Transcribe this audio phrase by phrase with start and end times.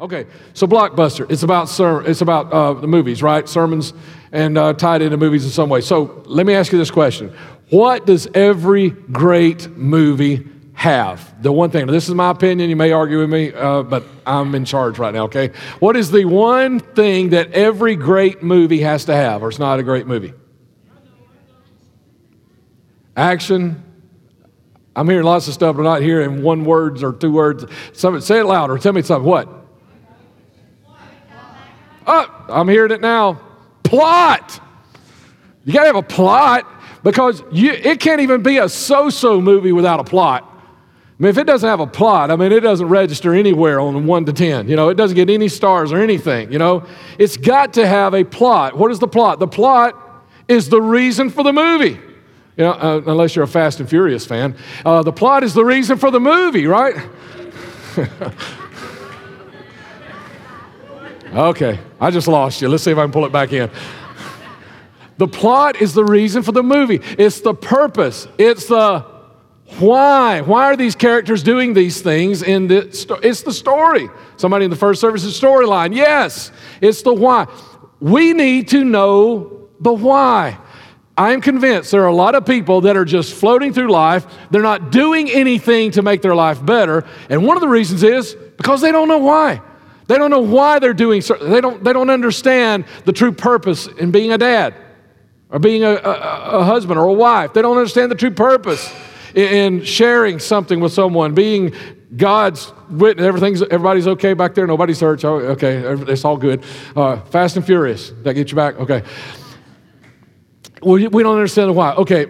[0.00, 3.48] Okay, so Blockbuster, it's about ser- it's about uh, the movies, right?
[3.48, 3.94] Sermons
[4.32, 5.80] and uh, tied into movies in some way.
[5.80, 7.34] So let me ask you this question:
[7.70, 11.42] What does every great movie have?
[11.42, 11.86] The one thing.
[11.86, 12.68] This is my opinion.
[12.68, 15.24] You may argue with me, uh, but I'm in charge right now.
[15.24, 19.58] Okay, what is the one thing that every great movie has to have, or it's
[19.58, 20.34] not a great movie?
[23.16, 23.82] Action,
[24.94, 27.64] I'm hearing lots of stuff, but not hearing one words or two words.
[27.94, 28.76] Somebody, say it louder.
[28.78, 29.28] Tell me something.
[29.28, 29.57] What?
[32.08, 33.38] Oh, I'm hearing it now.
[33.82, 34.60] Plot.
[35.64, 36.66] You got to have a plot
[37.02, 40.42] because you, it can't even be a so so movie without a plot.
[40.50, 44.06] I mean, if it doesn't have a plot, I mean, it doesn't register anywhere on
[44.06, 44.68] 1 to 10.
[44.68, 46.50] You know, it doesn't get any stars or anything.
[46.50, 46.86] You know,
[47.18, 48.78] it's got to have a plot.
[48.78, 49.38] What is the plot?
[49.38, 49.94] The plot
[50.48, 52.00] is the reason for the movie.
[52.56, 54.56] You know, uh, unless you're a Fast and Furious fan.
[54.84, 56.96] Uh, the plot is the reason for the movie, right?
[61.32, 62.68] okay, I just lost you.
[62.68, 63.70] Let's see if I can pull it back in.
[65.18, 67.00] The plot is the reason for the movie.
[67.18, 68.28] It's the purpose.
[68.38, 69.00] It's the
[69.78, 70.40] why.
[70.40, 74.08] Why are these characters doing these things in the it's the story.
[74.36, 75.94] Somebody in the first service is storyline.
[75.94, 77.46] Yes, it's the why.
[78.00, 80.58] We need to know the why.
[81.16, 84.24] I'm convinced there are a lot of people that are just floating through life.
[84.52, 87.04] They're not doing anything to make their life better.
[87.28, 89.60] And one of the reasons is because they don't know why.
[90.08, 93.86] They don't know why they're doing certain, they don't, they don't understand the true purpose
[93.86, 94.74] in being a dad
[95.50, 97.52] or being a, a, a husband or a wife.
[97.52, 98.92] They don't understand the true purpose
[99.34, 101.74] in, in sharing something with someone, being
[102.16, 103.26] God's witness.
[103.26, 104.66] Everything's, everybody's okay back there.
[104.66, 105.22] Nobody's hurt.
[105.26, 106.64] Oh, okay, it's all good.
[106.96, 108.10] Uh, fast and furious.
[108.22, 108.76] That get you back?
[108.76, 109.02] Okay.
[110.80, 111.92] Well, we don't understand why.
[111.94, 112.26] Okay,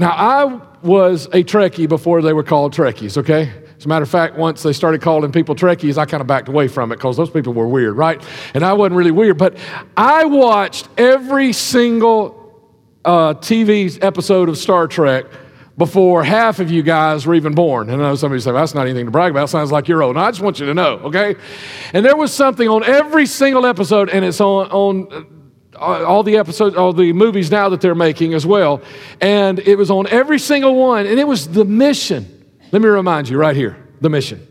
[0.00, 3.52] now I was a Trekkie before they were called Trekkies, okay?
[3.84, 6.48] As a matter of fact, once they started calling people Trekkies, I kind of backed
[6.48, 8.18] away from it because those people were weird, right?
[8.54, 9.58] And I wasn't really weird, but
[9.94, 12.64] I watched every single
[13.04, 15.26] uh, TV episode of Star Trek
[15.76, 17.90] before half of you guys were even born.
[17.90, 19.50] And I know somebody say, well, that's not anything to brag about.
[19.50, 20.16] Sounds like you're old.
[20.16, 21.34] No, I just want you to know, okay?
[21.92, 25.26] And there was something on every single episode, and it's on, on
[25.78, 28.80] all the episodes, all the movies now that they're making as well.
[29.20, 32.30] And it was on every single one, and it was the mission.
[32.74, 34.44] Let me remind you right here the mission.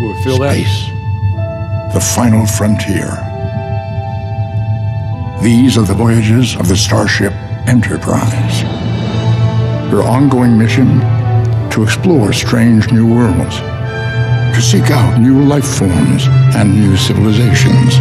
[0.00, 1.90] Ooh, feel Space, that?
[1.92, 3.10] the final frontier.
[5.42, 7.34] These are the voyages of the Starship
[7.68, 8.62] Enterprise.
[9.90, 11.00] Her ongoing mission
[11.72, 17.96] to explore strange new worlds to seek out new life forms and new civilizations,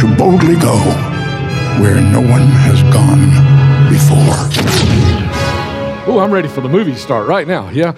[0.00, 0.78] to boldly go
[1.82, 4.18] where no one has gone before.
[6.06, 7.70] Oh, I'm ready for the movie start right now.
[7.70, 7.94] Yeah.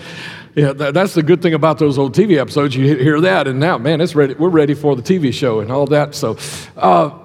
[0.56, 2.74] Yeah, that's the good thing about those old TV episodes.
[2.74, 4.34] You hear that, and now, man, it's ready.
[4.34, 6.16] We're ready for the TV show and all that.
[6.16, 6.36] So,
[6.76, 7.16] uh,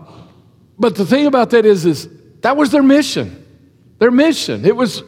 [0.77, 2.07] but the thing about that is, is
[2.41, 3.43] that was their mission.
[3.97, 4.63] Their mission.
[4.63, 5.01] It was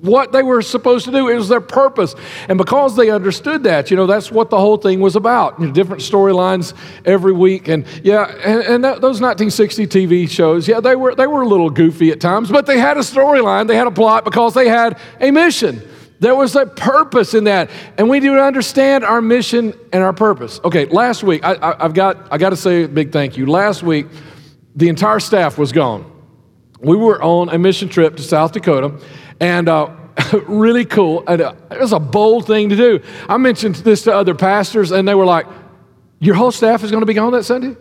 [0.00, 1.28] what they were supposed to do.
[1.28, 2.14] It was their purpose.
[2.48, 5.58] And because they understood that, you know, that's what the whole thing was about.
[5.58, 6.74] You know, different storylines
[7.04, 7.68] every week.
[7.68, 11.48] And yeah, and, and that, those 1960 TV shows, yeah, they were, they were a
[11.48, 14.68] little goofy at times, but they had a storyline, they had a plot because they
[14.68, 15.80] had a mission.
[16.20, 17.70] There was a purpose in that.
[17.98, 20.60] And we need to understand our mission and our purpose.
[20.64, 23.46] Okay, last week, I, have got, I got to say a big thank you.
[23.46, 24.06] Last week,
[24.76, 26.10] the entire staff was gone.
[26.80, 29.00] We were on a mission trip to South Dakota
[29.44, 29.90] and uh,
[30.48, 31.22] really cool.
[31.26, 33.00] And, uh, it was a bold thing to do.
[33.28, 35.46] I mentioned this to other pastors, and they were like,
[36.18, 37.76] Your whole staff is going to be gone that Sunday?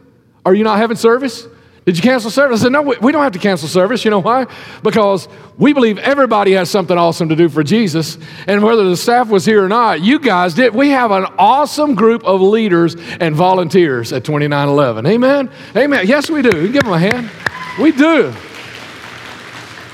[0.46, 1.48] Are you not having service?
[1.86, 2.62] Did you cancel service?
[2.62, 4.04] I said, No, we don't have to cancel service.
[4.04, 4.48] You know why?
[4.84, 8.18] Because we believe everybody has something awesome to do for Jesus.
[8.46, 10.76] And whether the staff was here or not, you guys did.
[10.76, 15.06] We have an awesome group of leaders and volunteers at 2911.
[15.06, 15.50] Amen?
[15.78, 16.08] Amen.
[16.08, 16.72] Yes, we do.
[16.74, 17.32] Give them a hand.
[17.80, 18.34] We do.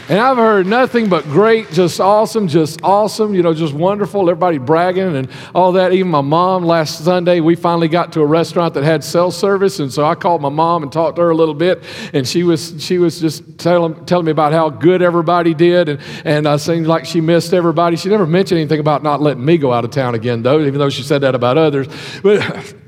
[0.09, 4.27] And I've heard nothing but great, just awesome, just awesome, you know, just wonderful.
[4.27, 5.93] Everybody bragging and all that.
[5.93, 9.77] Even my mom last Sunday, we finally got to a restaurant that had cell service.
[9.77, 11.83] And so I called my mom and talked to her a little bit.
[12.11, 15.89] And she was, she was just telling, telling me about how good everybody did.
[15.89, 17.95] And, and I seemed like she missed everybody.
[17.95, 20.79] She never mentioned anything about not letting me go out of town again, though, even
[20.79, 21.87] though she said that about others.
[22.23, 22.39] But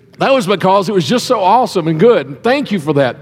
[0.18, 2.25] that was because it was just so awesome and good.
[2.25, 3.18] And thank you for that.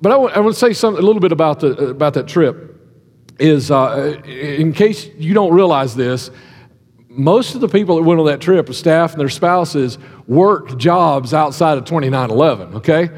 [0.00, 2.26] But I want, I want to say something, a little bit about, the, about that
[2.26, 2.71] trip
[3.38, 6.30] is uh, in case you don't realize this,
[7.08, 11.34] most of the people that went on that trip, staff and their spouses, worked jobs
[11.34, 13.10] outside of 2911, okay?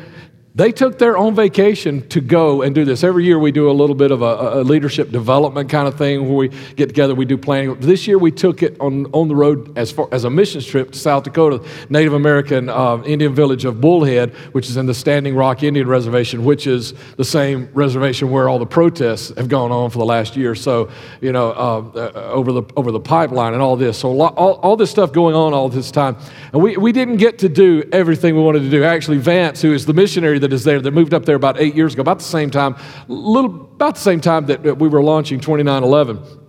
[0.57, 3.03] They took their own vacation to go and do this.
[3.03, 6.29] Every year we do a little bit of a, a, leadership development kind of thing
[6.29, 7.75] where we get together, we do planning.
[7.81, 10.93] This year we took it on, on the road as, far, as a missions trip
[10.93, 15.35] to South Dakota, Native American uh, Indian village of Bullhead, which is in the Standing
[15.35, 19.91] Rock Indian Reservation, which is the same reservation where all the protests have gone on
[19.91, 20.89] for the last year so,
[21.21, 23.99] you know, uh, uh, over, the, over the pipeline and all this.
[23.99, 26.17] So lot, all, all this stuff going on all this time.
[26.53, 28.85] And we, we didn't get to do everything we wanted to do.
[28.85, 31.75] Actually, Vance, who is the missionary that is there, that moved up there about eight
[31.75, 32.77] years ago, about the same time,
[33.09, 36.44] little, about the same time that we were launching 2911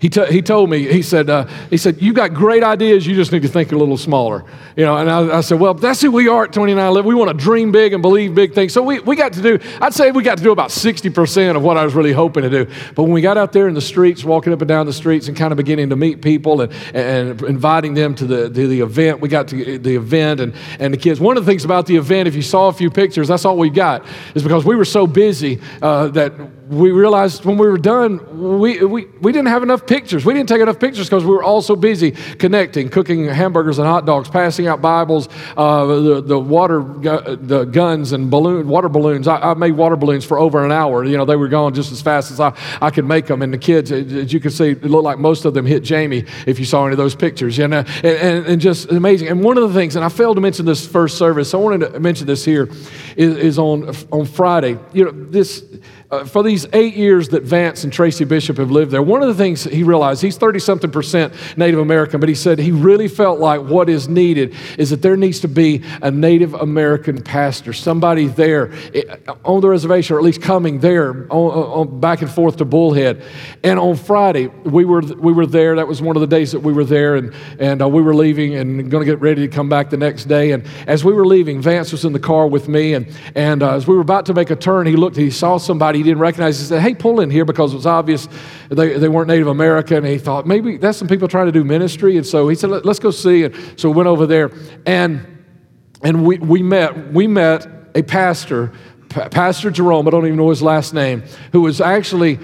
[0.00, 3.16] he, t- he told me, he said, uh, he said, you got great ideas, you
[3.16, 4.44] just need to think a little smaller.
[4.76, 7.08] You know, and I, I said, well, that's who we are at 2911.
[7.08, 8.72] We want to dream big and believe big things.
[8.72, 11.64] So we, we got to do, I'd say we got to do about 60% of
[11.64, 12.70] what I was really hoping to do.
[12.94, 15.26] But when we got out there in the streets, walking up and down the streets
[15.26, 18.80] and kind of beginning to meet people and, and inviting them to the, to the
[18.80, 21.18] event, we got to the event and, and the kids.
[21.18, 23.58] One of the things about the event, if you saw a few pictures, that's all
[23.58, 24.06] we got,
[24.36, 26.32] is because we were so busy uh, that
[26.68, 30.24] we realized when we were done, we, we, we didn't have enough pictures.
[30.24, 33.86] We didn't take enough pictures because we were all so busy connecting, cooking hamburgers and
[33.86, 39.26] hot dogs, passing out Bibles, uh, the, the water, the guns and balloon, water balloons.
[39.26, 41.04] I, I, made water balloons for over an hour.
[41.04, 43.42] You know, they were going just as fast as I, I could make them.
[43.42, 46.24] And the kids, as you can see, it looked like most of them hit Jamie
[46.46, 47.56] if you saw any of those pictures.
[47.56, 49.28] You know, and, and, and just amazing.
[49.28, 51.92] And one of the things, and I failed to mention this first service, I wanted
[51.92, 52.68] to mention this here,
[53.16, 54.78] is, is on, on Friday.
[54.92, 55.64] You know, this
[56.10, 59.28] uh, for these eight years that Vance and Tracy Bishop have lived there, one of
[59.28, 63.08] the things he realized, he's 30 something percent Native American, but he said he really
[63.08, 67.74] felt like what is needed is that there needs to be a Native American pastor,
[67.74, 69.02] somebody there eh,
[69.44, 73.22] on the reservation, or at least coming there on, on, back and forth to Bullhead.
[73.62, 75.76] And on Friday, we were, we were there.
[75.76, 78.14] That was one of the days that we were there, and, and uh, we were
[78.14, 80.52] leaving and going to get ready to come back the next day.
[80.52, 83.74] And as we were leaving, Vance was in the car with me, and, and uh,
[83.74, 86.20] as we were about to make a turn, he looked, he saw somebody he didn't
[86.20, 86.58] recognize.
[86.58, 88.28] He said, Hey, pull in here because it was obvious
[88.70, 89.98] they, they weren't Native American.
[89.98, 92.16] And he thought, maybe that's some people trying to do ministry.
[92.16, 93.44] And so he said, Let's go see.
[93.44, 94.50] And so we went over there
[94.86, 95.44] and,
[96.02, 98.72] and we, we met, we met a pastor
[99.08, 101.22] Pastor Jerome, I don't even know his last name,
[101.52, 102.38] who was actually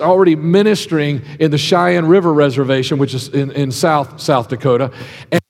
[0.00, 4.90] already ministering in the Cheyenne River Reservation, which is in, in South, South Dakota.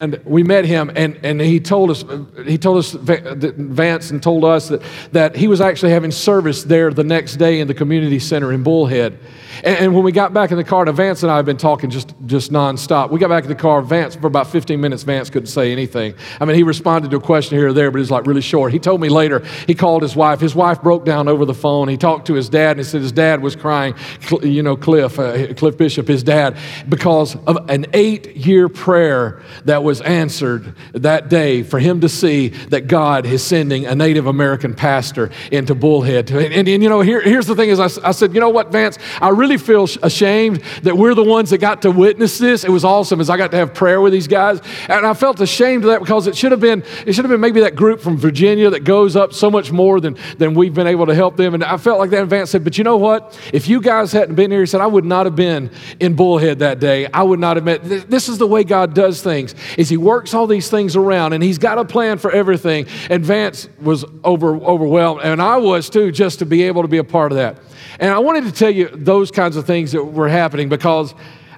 [0.00, 2.04] And we met him, and, and he told us,
[2.44, 4.82] he told us, Vance, and told us that,
[5.12, 8.62] that he was actually having service there the next day in the community center in
[8.62, 9.18] Bullhead.
[9.64, 11.56] And, and, when we got back in the car, now Vance and I have been
[11.56, 13.10] talking just, just nonstop.
[13.10, 16.14] We got back in the car, Vance, for about 15 minutes, Vance couldn't say anything.
[16.40, 18.72] I mean, he responded to a question here or there, but was like really short.
[18.72, 20.40] He told me later, he called his wife.
[20.40, 21.88] His wife broke down over the phone.
[21.88, 23.94] He talked to his dad, and he said his dad was crying,
[24.42, 26.56] you know, Cliff, uh, Cliff Bishop, his dad,
[26.88, 32.48] because of an eight year prayer that was answered that day for him to see
[32.48, 36.30] that God is sending a Native American pastor into Bullhead.
[36.30, 38.50] And, and, and you know, here, here's the thing is I, I said, you know
[38.50, 42.36] what, Vance, I really really feel ashamed that we're the ones that got to witness
[42.38, 42.64] this.
[42.64, 44.60] It was awesome as I got to have prayer with these guys.
[44.88, 47.40] And I felt ashamed of that because it should have been, it should have been
[47.40, 50.88] maybe that group from Virginia that goes up so much more than, than we've been
[50.88, 51.54] able to help them.
[51.54, 53.38] And I felt like that in Vance said, but you know what?
[53.52, 55.70] If you guys hadn't been here, he said, I would not have been
[56.00, 57.06] in Bullhead that day.
[57.06, 57.84] I would not have met.
[57.84, 61.42] This is the way God does things, is he works all these things around and
[61.42, 62.86] he's got a plan for everything.
[63.10, 66.98] And Vance was over, overwhelmed, and I was too, just to be able to be
[66.98, 67.58] a part of that.
[67.98, 71.14] And I wanted to tell you those kinds of things that were happening because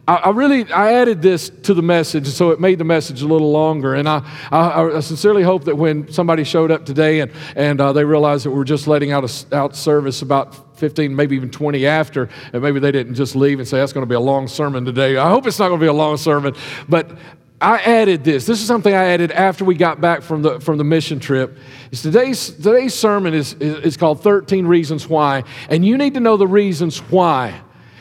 [0.09, 3.27] I, I really I added this to the message, so it made the message a
[3.27, 3.95] little longer.
[3.95, 7.93] And I, I, I sincerely hope that when somebody showed up today and, and uh,
[7.93, 11.87] they realized that we're just letting out a, out service about 15, maybe even 20
[11.87, 14.49] after, and maybe they didn't just leave and say, that's going to be a long
[14.49, 15.17] sermon today.
[15.17, 16.55] I hope it's not going to be a long sermon,
[16.89, 17.11] but
[17.61, 18.47] I added this.
[18.47, 21.59] This is something I added after we got back from the, from the mission trip.
[21.91, 25.43] Is today's, today's sermon is, is, called 13 Reasons Why.
[25.69, 27.61] And you need to know the reasons why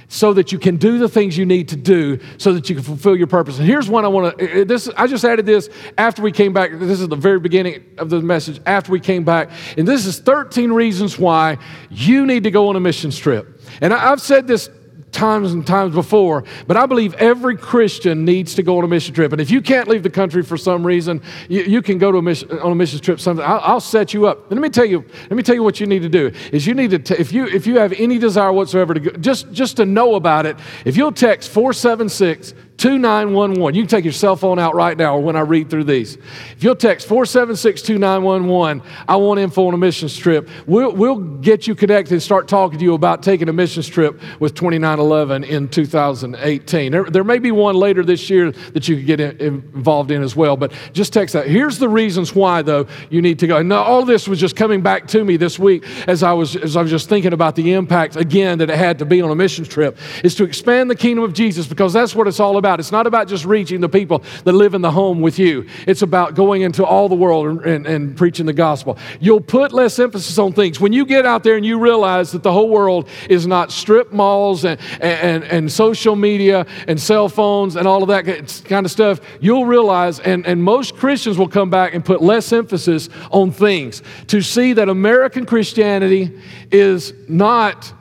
[0.09, 2.83] so that you can do the things you need to do so that you can
[2.83, 3.57] fulfill your purpose.
[3.57, 6.53] And here's one I want to uh, this I just added this after we came
[6.53, 6.71] back.
[6.73, 9.49] This is the very beginning of the message after we came back.
[9.77, 11.57] And this is 13 reasons why
[11.89, 13.61] you need to go on a missions trip.
[13.81, 14.69] And I've said this
[15.17, 19.15] times and times before, but I believe every Christian needs to go on a mission
[19.15, 19.31] trip.
[19.31, 22.19] And if you can't leave the country for some reason, you, you can go to
[22.19, 23.19] a mission, on a mission trip.
[23.19, 24.51] Something I'll, I'll, set you up.
[24.51, 25.03] let me tell you.
[25.23, 26.31] Let me tell you what you need to do.
[26.51, 29.11] Is you need to t- if you if you have any desire whatsoever to go,
[29.11, 30.55] just just to know about it.
[30.85, 33.73] If you'll text four seven six 2911.
[33.73, 36.15] You can take your cell phone out right now or when I read through these.
[36.15, 41.65] If you'll text 476 2911, I want info on a missions trip, we'll, we'll get
[41.65, 45.67] you connected and start talking to you about taking a missions trip with 2911 in
[45.69, 46.91] 2018.
[46.91, 50.21] There, there may be one later this year that you could get in, involved in
[50.21, 51.47] as well, but just text that.
[51.47, 53.57] Here's the reasons why, though, you need to go.
[53.57, 56.55] And uh, all this was just coming back to me this week as I was,
[56.55, 59.31] as I was just thinking about the impact, again, that it had to be on
[59.31, 62.57] a missions trip, is to expand the kingdom of Jesus because that's what it's all
[62.57, 62.81] about about.
[62.81, 66.01] It's not about just reaching the people that live in the home with you, it's
[66.01, 68.97] about going into all the world and, and, preaching the gospel.
[69.19, 70.79] You'll put less emphasis on things.
[70.79, 74.11] When you get out there and you realize that the whole world is not strip
[74.11, 78.25] malls and, and, and social media and cell phones and all of that
[78.65, 82.51] kind of stuff, you'll realize, and, and most Christians will come back and put less
[82.51, 86.37] emphasis on things to see that American Christianity
[86.71, 87.93] is not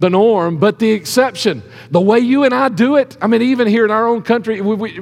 [0.00, 1.62] the norm, but the exception.
[1.90, 4.60] The way you and I do it, I mean, even here in our own country,
[4.62, 4.92] we, we,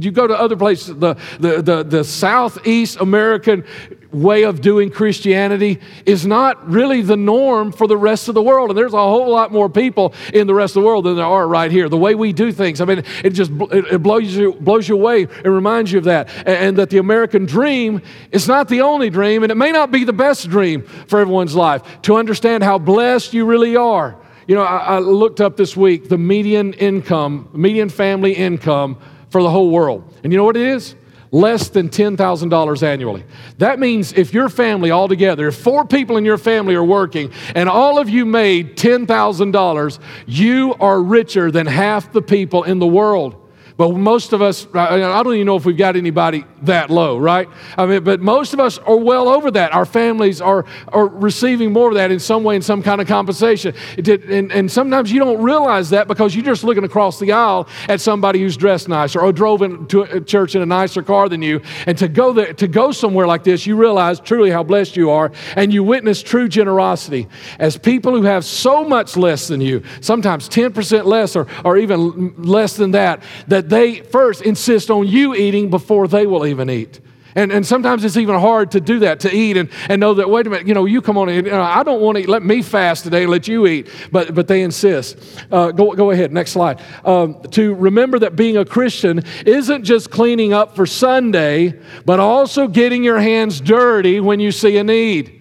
[0.00, 3.64] you go to other places, the, the, the, the Southeast American
[4.10, 8.70] way of doing Christianity is not really the norm for the rest of the world.
[8.70, 11.24] And there's a whole lot more people in the rest of the world than there
[11.24, 11.88] are right here.
[11.88, 15.22] The way we do things, I mean, it just it blows you, blows you away
[15.22, 16.28] and reminds you of that.
[16.38, 19.92] And, and that the American dream is not the only dream, and it may not
[19.92, 21.82] be the best dream for everyone's life.
[22.02, 24.16] To understand how blessed you really are
[24.48, 28.98] you know, I, I looked up this week the median income, median family income
[29.30, 30.12] for the whole world.
[30.24, 30.96] And you know what it is?
[31.30, 33.24] less than $10,000 annually.
[33.58, 37.68] That means if your family altogether, if four people in your family are working and
[37.68, 43.37] all of you made $10,000, you are richer than half the people in the world.
[43.78, 47.48] But most of us, I don't even know if we've got anybody that low, right?
[47.76, 49.72] I mean, but most of us are well over that.
[49.72, 53.06] Our families are, are receiving more of that in some way, in some kind of
[53.06, 53.76] compensation.
[53.94, 57.68] Did, and, and sometimes you don't realize that because you're just looking across the aisle
[57.88, 61.40] at somebody who's dressed nicer or drove into a church in a nicer car than
[61.40, 61.60] you.
[61.86, 65.10] And to go, there, to go somewhere like this, you realize truly how blessed you
[65.10, 67.28] are and you witness true generosity.
[67.60, 72.34] As people who have so much less than you, sometimes 10% less or, or even
[72.42, 77.00] less than that, that they first insist on you eating before they will even eat.
[77.34, 80.28] And, and sometimes it's even hard to do that, to eat and, and know that,
[80.28, 81.28] wait a minute, you know, you come on.
[81.28, 82.28] You know, I don't want to eat.
[82.28, 83.88] Let me fast today and let you eat.
[84.10, 85.18] But, but they insist.
[85.52, 86.82] Uh, go, go ahead, next slide.
[87.04, 92.66] Um, to remember that being a Christian isn't just cleaning up for Sunday, but also
[92.66, 95.34] getting your hands dirty when you see a need.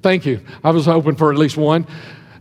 [0.00, 0.40] Thank you.
[0.62, 1.86] I was hoping for at least one,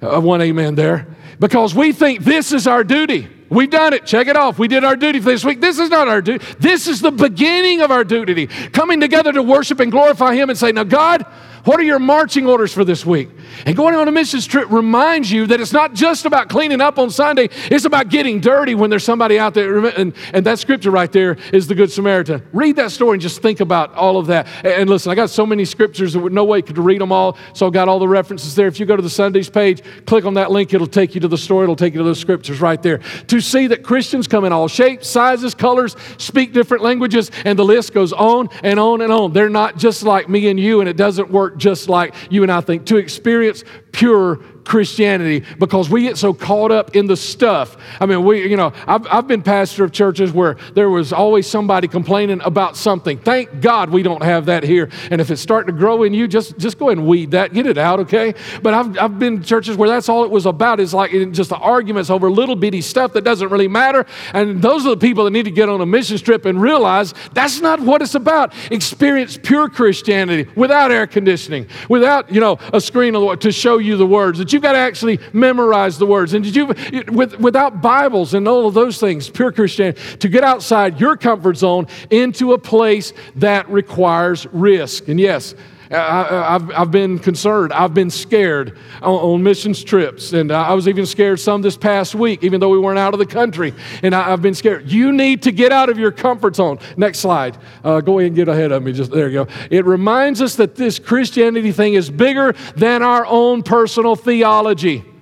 [0.01, 1.07] uh, one amen there.
[1.39, 3.29] Because we think this is our duty.
[3.53, 4.05] We've done it.
[4.05, 4.57] Check it off.
[4.57, 5.61] We did our duty for this week.
[5.61, 6.43] This is not our duty.
[6.59, 8.47] This is the beginning of our duty.
[8.47, 11.25] Coming together to worship and glorify Him and say, Now, God,
[11.63, 13.29] what are your marching orders for this week?
[13.65, 16.99] And going on a missions trip reminds you that it's not just about cleaning up
[16.99, 19.85] on Sunday, it's about getting dirty when there's somebody out there.
[19.85, 22.45] And, and that scripture right there is the Good Samaritan.
[22.51, 24.47] Read that story and just think about all of that.
[24.65, 27.67] And listen, I got so many scriptures that no way could read them all, so
[27.67, 28.67] I've got all the references there.
[28.67, 31.27] If you go to the Sundays page, click on that link, it'll take you to
[31.27, 32.99] the story, it'll take you to those scriptures right there.
[33.27, 37.65] To see that Christians come in all shapes, sizes, colors, speak different languages, and the
[37.65, 39.31] list goes on and on and on.
[39.31, 42.51] They're not just like me and you, and it doesn't work just like you and
[42.51, 42.85] I think.
[42.87, 47.77] To experience pure Christianity because we get so caught up in the stuff.
[47.99, 51.47] I mean, we, you know, I've, I've been pastor of churches where there was always
[51.47, 53.17] somebody complaining about something.
[53.17, 54.89] Thank God we don't have that here.
[55.11, 57.53] And if it's starting to grow in you, just, just go ahead and weed that,
[57.53, 58.33] get it out, okay?
[58.61, 61.57] But I've, I've been churches where that's all it was about is like just the
[61.57, 64.05] arguments over little bitty stuff that doesn't really matter.
[64.33, 67.13] And those are the people that need to get on a mission trip and realize
[67.33, 68.53] that's not what it's about.
[68.71, 74.05] Experience pure Christianity without air conditioning, without, you know, a screen to show you the
[74.05, 76.33] words, you've got to actually memorize the words.
[76.33, 76.67] And did you,
[77.11, 81.57] with, without Bibles and all of those things, pure Christianity, to get outside your comfort
[81.57, 85.07] zone into a place that requires risk.
[85.07, 85.55] And yes,
[85.93, 87.71] I, have I've been concerned.
[87.73, 90.33] I've been scared on, on, missions trips.
[90.33, 93.19] And I was even scared some this past week, even though we weren't out of
[93.19, 93.73] the country.
[94.01, 94.89] And I, have been scared.
[94.89, 96.79] You need to get out of your comfort zone.
[96.97, 97.57] Next slide.
[97.83, 98.93] Uh, go ahead and get ahead of me.
[98.93, 99.51] Just There you go.
[99.69, 105.12] It reminds us that this Christianity thing is bigger than our own personal theology.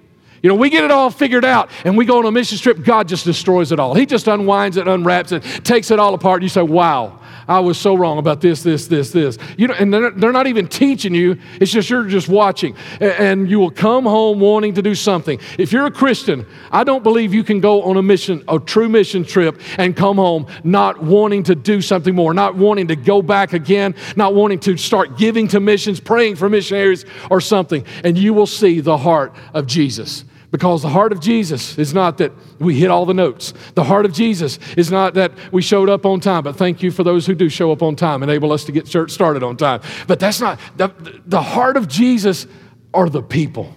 [0.41, 2.83] You know, we get it all figured out and we go on a mission trip,
[2.83, 3.93] God just destroys it all.
[3.93, 6.37] He just unwinds it, unwraps it, takes it all apart.
[6.37, 9.37] And you say, wow, I was so wrong about this, this, this, this.
[9.55, 11.37] You know, and they're, they're not even teaching you.
[11.59, 12.75] It's just you're just watching.
[12.99, 15.39] And you will come home wanting to do something.
[15.59, 18.89] If you're a Christian, I don't believe you can go on a mission, a true
[18.89, 23.21] mission trip, and come home not wanting to do something more, not wanting to go
[23.21, 27.85] back again, not wanting to start giving to missions, praying for missionaries or something.
[28.03, 32.17] And you will see the heart of Jesus Because the heart of Jesus is not
[32.17, 33.53] that we hit all the notes.
[33.73, 36.91] The heart of Jesus is not that we showed up on time, but thank you
[36.91, 39.55] for those who do show up on time, enable us to get church started on
[39.55, 39.81] time.
[40.07, 40.89] But that's not, the,
[41.25, 42.47] the heart of Jesus
[42.93, 43.73] are the people.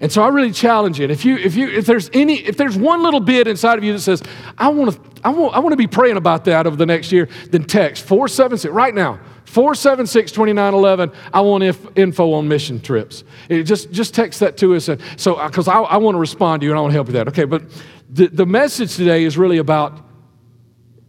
[0.00, 1.04] And so I really challenge you.
[1.04, 3.84] And if you, if you, if there's any, if there's one little bit inside of
[3.84, 4.22] you that says,
[4.58, 7.10] I want to, I want, I want to be praying about that over the next
[7.12, 9.20] year, then text 476 right now.
[9.44, 11.12] 476 2911.
[11.32, 13.24] I want if, info on mission trips.
[13.48, 14.88] It just, just text that to us.
[14.88, 16.94] And so, because uh, I, I want to respond to you and I want to
[16.94, 17.28] help you with that.
[17.28, 17.62] Okay, but
[18.10, 20.00] the, the message today is really about,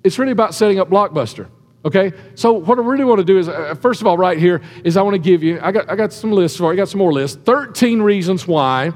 [0.04, 1.48] it's really about setting up Blockbuster.
[1.86, 4.62] Okay, so what I really want to do is, uh, first of all, right here,
[4.86, 6.76] is I want to give you, I got, I got some lists for you, I
[6.78, 7.38] got some more lists.
[7.44, 8.94] 13 reasons why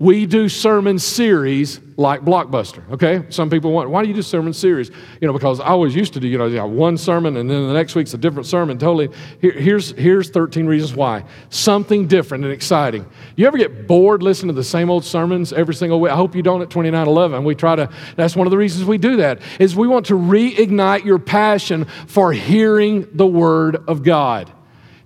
[0.00, 3.22] we do sermon series like Blockbuster, okay?
[3.28, 4.90] Some people want, why do you do sermon series?
[5.20, 7.74] You know, because I always used to do, you know, one sermon and then the
[7.74, 9.10] next week's a different sermon, totally.
[9.42, 11.24] Here, here's, here's 13 reasons why.
[11.50, 13.04] Something different and exciting.
[13.36, 16.10] You ever get bored listening to the same old sermons every single week?
[16.10, 17.44] I hope you don't at 2911.
[17.44, 20.14] We try to, that's one of the reasons we do that, is we want to
[20.14, 24.50] reignite your passion for hearing the Word of God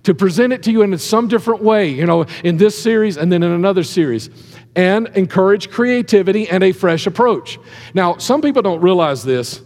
[0.05, 3.31] to present it to you in some different way, you know, in this series and
[3.31, 4.29] then in another series
[4.75, 7.59] and encourage creativity and a fresh approach.
[7.93, 9.61] Now, some people don't realize this,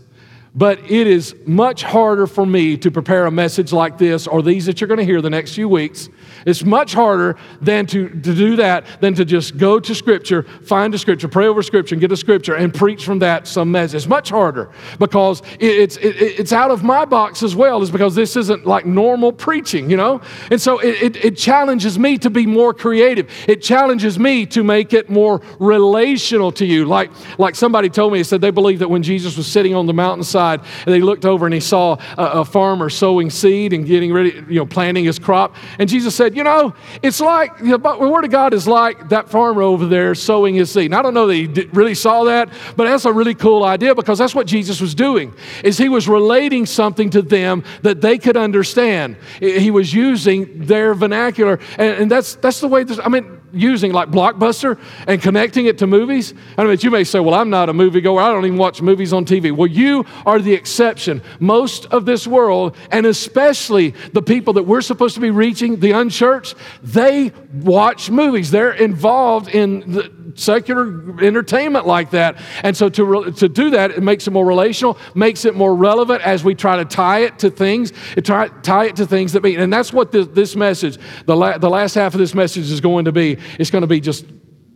[0.56, 4.66] but it is much harder for me to prepare a message like this or these
[4.66, 6.10] that you're going to hear the next few weeks.
[6.46, 10.94] It's much harder than to, to do that than to just go to Scripture, find
[10.94, 13.96] a Scripture, pray over Scripture, and get a Scripture and preach from that some message.
[13.96, 14.70] It's much harder
[15.00, 18.86] because it's, it, it's out of my box as well, is because this isn't like
[18.86, 20.22] normal preaching, you know?
[20.52, 23.30] And so it, it, it challenges me to be more creative.
[23.48, 26.86] It challenges me to make it more relational to you.
[26.86, 29.86] Like, like somebody told me, they said they believe that when Jesus was sitting on
[29.86, 33.86] the mountainside, and they looked over and he saw a, a farmer sowing seed and
[33.86, 35.56] getting ready, you know, planting his crop.
[35.78, 39.62] And Jesus said, You know, it's like the Word of God is like that farmer
[39.62, 40.86] over there sowing his seed.
[40.86, 43.96] And I don't know that he really saw that, but that's a really cool idea
[43.96, 45.34] because that's what Jesus was doing,
[45.64, 49.18] is he was relating something to them that they could understand.
[49.40, 51.60] He was using their vernacular.
[51.78, 55.78] And, and that's, that's the way, this, I mean, using like Blockbuster and connecting it
[55.80, 56.34] to movies.
[56.58, 58.22] I mean, you may say, well, I'm not a moviegoer.
[58.22, 59.56] I don't even watch movies on TV.
[59.56, 61.22] Well, you are the exception.
[61.40, 65.92] Most of this world, and especially the people that we're supposed to be reaching, the
[65.92, 68.52] unchurched, they watch movies.
[68.52, 70.88] They're involved in secular
[71.22, 72.42] entertainment like that.
[72.64, 76.22] And so to, to do that, it makes it more relational, makes it more relevant
[76.22, 77.92] as we try to tie it to things,
[78.24, 79.60] try, tie it to things that mean.
[79.60, 82.82] And that's what this, this message, the, la, the last half of this message is
[82.82, 83.38] going to be.
[83.58, 84.26] It's going to be just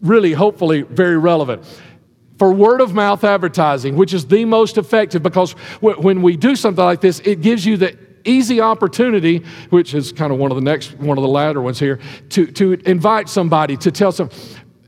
[0.01, 1.65] really, hopefully, very relevant.
[2.37, 6.83] For word of mouth advertising, which is the most effective because when we do something
[6.83, 10.63] like this, it gives you the easy opportunity, which is kind of one of the
[10.63, 11.99] next, one of the latter ones here,
[12.29, 14.29] to, to invite somebody, to tell some,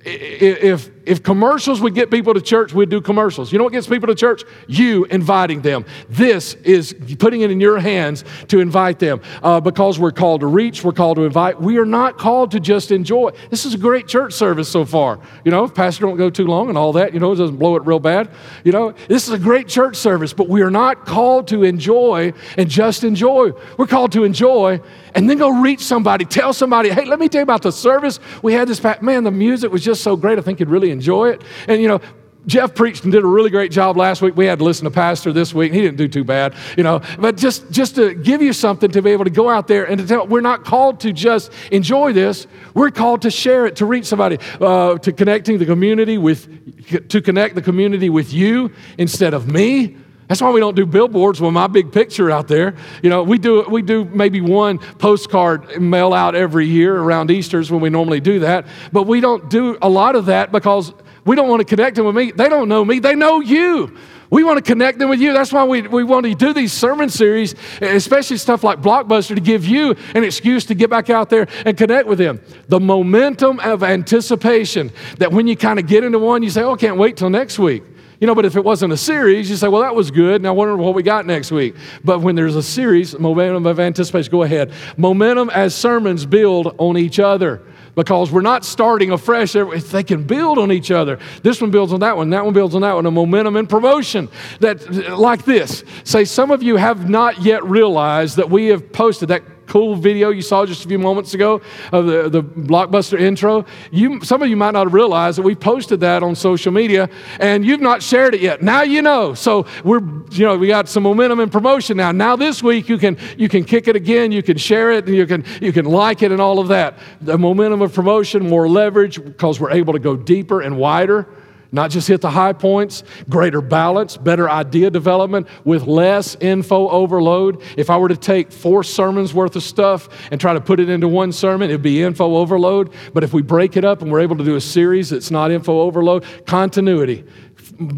[0.05, 3.51] if if commercials would get people to church, we'd do commercials.
[3.51, 4.43] You know what gets people to church?
[4.67, 5.85] You inviting them.
[6.09, 10.47] This is putting it in your hands to invite them uh, because we're called to
[10.47, 11.61] reach, we're called to invite.
[11.61, 13.31] We are not called to just enjoy.
[13.49, 15.19] This is a great church service so far.
[15.43, 17.57] You know, if pastor don't go too long and all that, you know, it doesn't
[17.57, 18.29] blow it real bad.
[18.63, 22.33] You know, this is a great church service, but we are not called to enjoy
[22.57, 23.51] and just enjoy.
[23.77, 24.81] We're called to enjoy
[25.13, 28.19] and then go reach somebody, tell somebody, hey, let me tell you about the service.
[28.41, 30.37] We had this, man, the music was just so great.
[30.37, 31.43] I think you'd really enjoy it.
[31.67, 32.01] And, you know,
[32.47, 34.35] Jeff preached and did a really great job last week.
[34.35, 35.71] We had to listen to Pastor this week.
[35.71, 37.01] and He didn't do too bad, you know.
[37.17, 39.99] But just, just to give you something to be able to go out there and
[39.99, 42.45] to tell, we're not called to just enjoy this.
[42.73, 47.21] We're called to share it, to reach somebody, uh, to connecting the community with, to
[47.21, 49.97] connect the community with you instead of me.
[50.27, 52.75] That's why we don't do billboards with my big picture out there.
[53.03, 57.71] You know, we do we do maybe one postcard mail out every year around Easter's
[57.71, 60.93] when we normally do that, but we don't do a lot of that because
[61.25, 62.31] we don't want to connect them with me.
[62.31, 62.99] They don't know me.
[62.99, 63.95] They know you.
[64.31, 65.33] We want to connect them with you.
[65.33, 69.41] That's why we, we want to do these sermon series, especially stuff like Blockbuster, to
[69.41, 72.41] give you an excuse to get back out there and connect with them.
[72.67, 76.73] The momentum of anticipation that when you kind of get into one, you say, Oh,
[76.73, 77.83] I can't wait till next week.
[78.19, 80.41] You know, but if it wasn't a series, you say, well, that was good.
[80.41, 81.75] Now I wonder what we got next week.
[82.03, 84.71] But when there's a series, momentum of anticipation, go ahead.
[84.97, 87.61] Momentum as sermons build on each other
[87.95, 89.53] because we're not starting afresh.
[89.53, 91.19] They can build on each other.
[91.43, 93.05] This one builds on that one, that one builds on that one.
[93.05, 95.83] A momentum and promotion that, like this.
[96.03, 100.29] Say, some of you have not yet realized that we have posted that cool video
[100.29, 103.65] you saw just a few moments ago of the, the blockbuster intro.
[103.91, 107.09] You, some of you might not have realized that we posted that on social media
[107.39, 108.61] and you've not shared it yet.
[108.61, 109.33] Now you know.
[109.33, 110.01] So we're,
[110.31, 112.11] you know, we got some momentum and promotion now.
[112.11, 115.15] Now this week you can you can kick it again, you can share it, and
[115.15, 116.97] you can you can like it and all of that.
[117.21, 121.27] The momentum of promotion, more leverage, because we're able to go deeper and wider
[121.75, 127.61] not just hit the high points, greater balance, better idea development with less info overload.
[127.77, 130.89] If I were to take four sermons worth of stuff and try to put it
[130.89, 132.93] into one sermon, it'd be info overload.
[133.13, 135.51] But if we break it up and we're able to do a series that's not
[135.51, 137.25] info overload, continuity,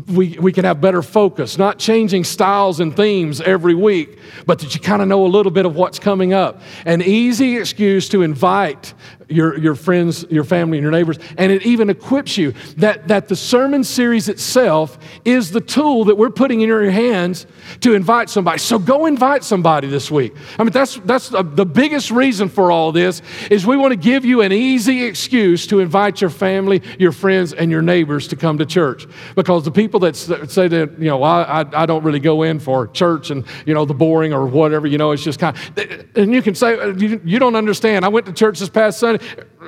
[0.07, 4.73] we, we can have better focus, not changing styles and themes every week, but that
[4.73, 6.61] you kind of know a little bit of what's coming up.
[6.85, 8.93] An easy excuse to invite
[9.29, 13.27] your, your friends, your family, and your neighbors, and it even equips you that, that
[13.27, 17.45] the sermon series itself is the tool that we're putting in your hands
[17.81, 18.59] to invite somebody.
[18.59, 20.33] So go invite somebody this week.
[20.57, 24.23] I mean, that's, that's the biggest reason for all this is we want to give
[24.23, 28.57] you an easy excuse to invite your family, your friends, and your neighbors to come
[28.59, 29.07] to church.
[29.35, 32.59] Because the people that say that, you know, I, I, I don't really go in
[32.59, 36.05] for church and, you know, the boring or whatever, you know, it's just kind of,
[36.15, 38.05] and you can say, you, you don't understand.
[38.05, 39.16] I went to church this past Sunday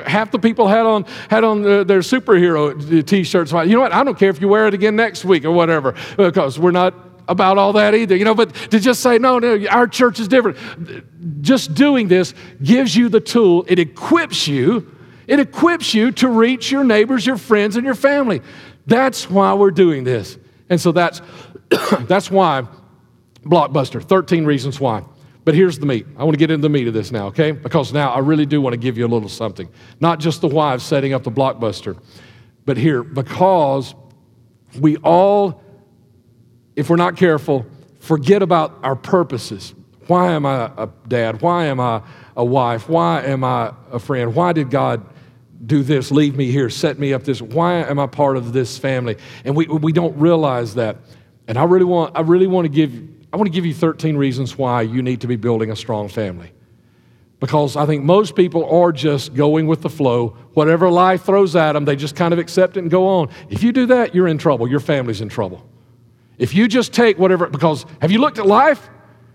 [0.05, 3.51] half the people had on had on the, their superhero t-shirts.
[3.51, 3.93] You know what?
[3.93, 6.93] I don't care if you wear it again next week or whatever, because we're not
[7.27, 8.15] about all that either.
[8.15, 11.41] You know, but to just say no, no, our church is different.
[11.41, 13.65] Just doing this gives you the tool.
[13.67, 14.95] It equips you.
[15.27, 18.41] It equips you to reach your neighbors, your friends, and your family.
[18.87, 20.37] That's why we're doing this.
[20.69, 21.21] And so that's
[22.01, 22.67] that's why
[23.43, 24.03] Blockbuster.
[24.03, 25.03] 13 reasons why.
[25.49, 26.05] But here's the meat.
[26.15, 27.53] I want to get into the meat of this now, okay?
[27.53, 29.67] Because now I really do want to give you a little something.
[29.99, 31.99] Not just the wives setting up the blockbuster,
[32.67, 33.95] but here, because
[34.79, 35.63] we all,
[36.75, 37.65] if we're not careful,
[37.99, 39.73] forget about our purposes.
[40.05, 41.41] Why am I a dad?
[41.41, 42.03] Why am I
[42.37, 42.87] a wife?
[42.87, 44.35] Why am I a friend?
[44.35, 45.03] Why did God
[45.65, 47.41] do this, leave me here, set me up this?
[47.41, 49.17] Why am I part of this family?
[49.43, 50.97] And we, we don't realize that.
[51.47, 54.17] And I really want, I really want to give I want to give you 13
[54.17, 56.51] reasons why you need to be building a strong family.
[57.39, 60.35] Because I think most people are just going with the flow.
[60.53, 63.29] Whatever life throws at them, they just kind of accept it and go on.
[63.49, 64.67] If you do that, you're in trouble.
[64.67, 65.65] Your family's in trouble.
[66.37, 68.89] If you just take whatever, because have you looked at life?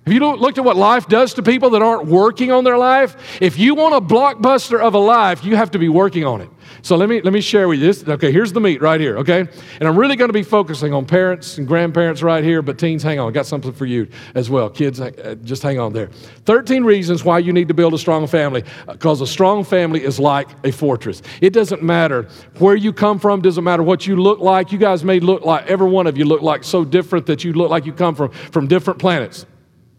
[0.05, 3.17] Have you looked at what life does to people that aren't working on their life?
[3.41, 6.51] If you want a blockbuster of a life, you have to be working on it.
[6.83, 8.07] So let me let me share with you this.
[8.07, 9.17] Okay, here's the meat right here.
[9.19, 12.79] Okay, and I'm really going to be focusing on parents and grandparents right here, but
[12.79, 14.69] teens, hang on, I got something for you as well.
[14.69, 16.09] Kids, uh, just hang on there.
[16.45, 18.63] 13 reasons why you need to build a strong family.
[18.87, 21.23] Because a strong family is like a fortress.
[21.41, 23.41] It doesn't matter where you come from.
[23.41, 24.71] Doesn't matter what you look like.
[24.71, 27.55] You guys may look like every one of you look like so different that you
[27.55, 29.47] look like you come from from different planets.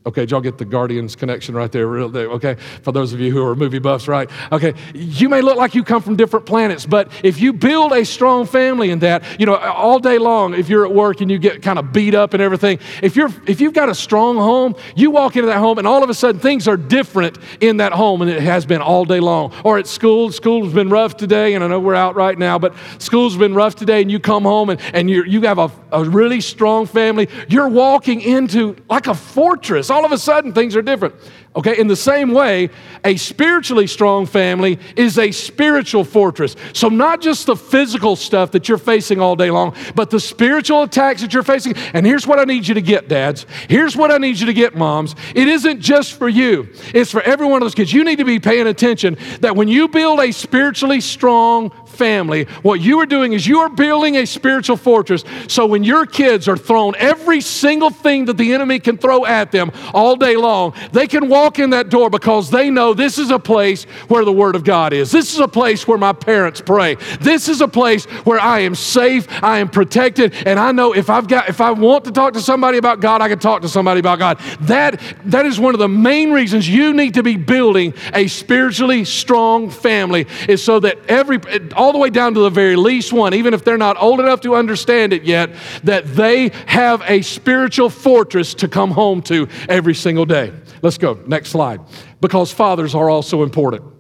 [0.07, 1.87] Okay, did y'all get the Guardians connection right there?
[1.87, 4.29] Real, okay, for those of you who are movie buffs, right?
[4.51, 8.05] Okay, you may look like you come from different planets, but if you build a
[8.05, 11.39] strong family in that, you know, all day long, if you're at work and you
[11.39, 14.75] get kind of beat up and everything, if you're if you've got a strong home,
[14.95, 17.91] you walk into that home and all of a sudden things are different in that
[17.91, 19.51] home and it has been all day long.
[19.63, 22.75] Or at school, school's been rough today, and I know we're out right now, but
[22.99, 26.03] school's been rough today, and you come home and, and you you have a, a
[26.03, 27.27] really strong family.
[27.47, 31.15] You're walking into like a fortress all of a sudden things are different.
[31.55, 32.69] Okay, in the same way,
[33.05, 36.57] a spiritually strong family is a spiritual fortress.
[36.73, 40.83] So, not just the physical stuff that you're facing all day long, but the spiritual
[40.83, 41.77] attacks that you're facing.
[41.93, 43.45] And here's what I need you to get, dads.
[43.69, 45.15] Here's what I need you to get, moms.
[45.33, 47.93] It isn't just for you, it's for every one of those kids.
[47.93, 52.81] You need to be paying attention that when you build a spiritually strong family, what
[52.81, 55.23] you are doing is you are building a spiritual fortress.
[55.47, 59.51] So, when your kids are thrown every single thing that the enemy can throw at
[59.51, 63.31] them all day long, they can walk in that door because they know this is
[63.31, 65.11] a place where the Word of God is.
[65.11, 66.95] This is a place where my parents pray.
[67.19, 71.09] This is a place where I am safe, I am protected, and I know if
[71.09, 73.69] I've got if I want to talk to somebody about God, I can talk to
[73.69, 74.39] somebody about God.
[74.61, 79.05] That that is one of the main reasons you need to be building a spiritually
[79.05, 81.39] strong family is so that every
[81.73, 84.41] all the way down to the very least one, even if they're not old enough
[84.41, 85.51] to understand it yet,
[85.83, 90.53] that they have a spiritual fortress to come home to every single day.
[90.81, 91.19] Let's go.
[91.25, 91.81] Next slide.
[92.21, 93.94] Because fathers are also important.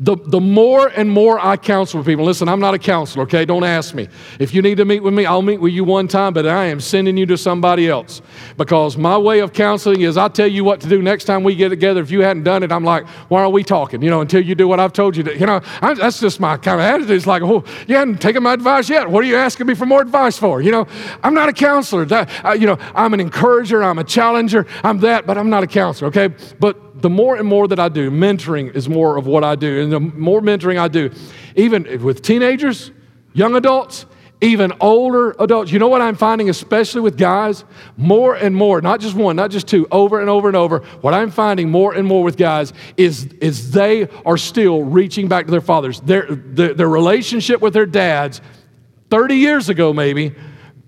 [0.00, 3.44] The, the more and more I counsel with people, listen, I'm not a counselor, okay?
[3.44, 4.08] Don't ask me.
[4.38, 6.66] If you need to meet with me, I'll meet with you one time, but I
[6.66, 8.22] am sending you to somebody else.
[8.56, 11.56] Because my way of counseling is I'll tell you what to do next time we
[11.56, 12.00] get together.
[12.00, 14.00] If you hadn't done it, I'm like, why are we talking?
[14.00, 15.36] You know, until you do what I've told you to.
[15.36, 17.10] You know, I, that's just my kind of attitude.
[17.10, 19.10] It's like, oh, you hadn't taken my advice yet.
[19.10, 20.62] What are you asking me for more advice for?
[20.62, 20.86] You know,
[21.24, 22.04] I'm not a counselor.
[22.04, 22.30] That,
[22.60, 26.08] you know, I'm an encourager, I'm a challenger, I'm that, but I'm not a counselor,
[26.08, 26.28] okay?
[26.60, 29.82] But the more and more that I do, mentoring is more of what I do.
[29.82, 31.10] And the more mentoring I do,
[31.56, 32.90] even with teenagers,
[33.32, 34.06] young adults,
[34.40, 35.72] even older adults.
[35.72, 37.64] You know what I'm finding, especially with guys?
[37.96, 40.80] More and more, not just one, not just two, over and over and over.
[41.00, 45.46] What I'm finding more and more with guys is, is they are still reaching back
[45.46, 46.00] to their fathers.
[46.00, 48.40] Their, their, their relationship with their dads,
[49.10, 50.34] 30 years ago maybe,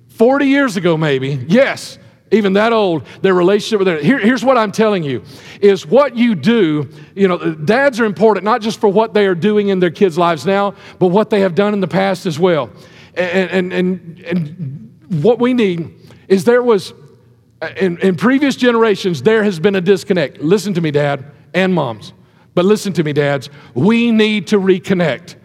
[0.08, 1.98] 40 years ago maybe, yes,
[2.30, 4.02] even that old, their relationship with their.
[4.02, 5.22] Here, here's what I'm telling you
[5.60, 9.34] is what you do, you know, dads are important not just for what they are
[9.34, 12.38] doing in their kids' lives now, but what they have done in the past as
[12.38, 12.70] well.
[13.14, 15.92] And, and, and, and what we need
[16.28, 16.94] is there was,
[17.76, 20.38] in, in previous generations, there has been a disconnect.
[20.38, 22.12] Listen to me, dad and moms.
[22.54, 23.50] But listen to me, dads.
[23.74, 25.36] We need to reconnect.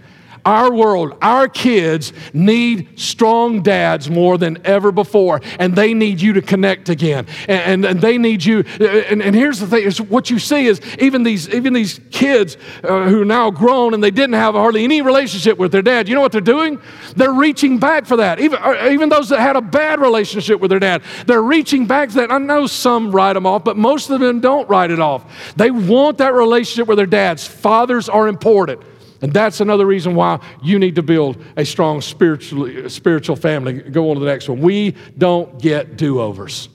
[0.46, 6.34] Our world, our kids need strong dads more than ever before, and they need you
[6.34, 7.26] to connect again.
[7.48, 8.60] And, and, and they need you.
[8.80, 12.58] And, and, here's the thing: is what you see is even these even these kids
[12.84, 16.08] uh, who are now grown and they didn't have hardly any relationship with their dad.
[16.08, 16.80] You know what they're doing?
[17.16, 18.40] They're reaching back for that.
[18.40, 22.10] Even uh, even those that had a bad relationship with their dad, they're reaching back
[22.10, 22.32] for that.
[22.32, 25.54] I know some write them off, but most of them don't write it off.
[25.56, 27.48] They want that relationship with their dads.
[27.48, 28.82] Fathers are important.
[29.26, 33.74] And that's another reason why you need to build a strong spiritual, spiritual family.
[33.74, 34.62] Go on to the next one.
[34.62, 36.70] We don't get do overs.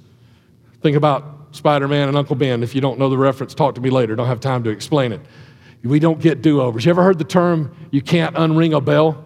[0.81, 2.65] Think about Spider Man and Uncle Ben.
[2.65, 4.17] If you don't know the reference, talk to me later.
[4.17, 5.21] Don't have time to explain it.
[5.85, 6.85] We don't get do overs.
[6.85, 9.25] You ever heard the term, you can't unring a bell?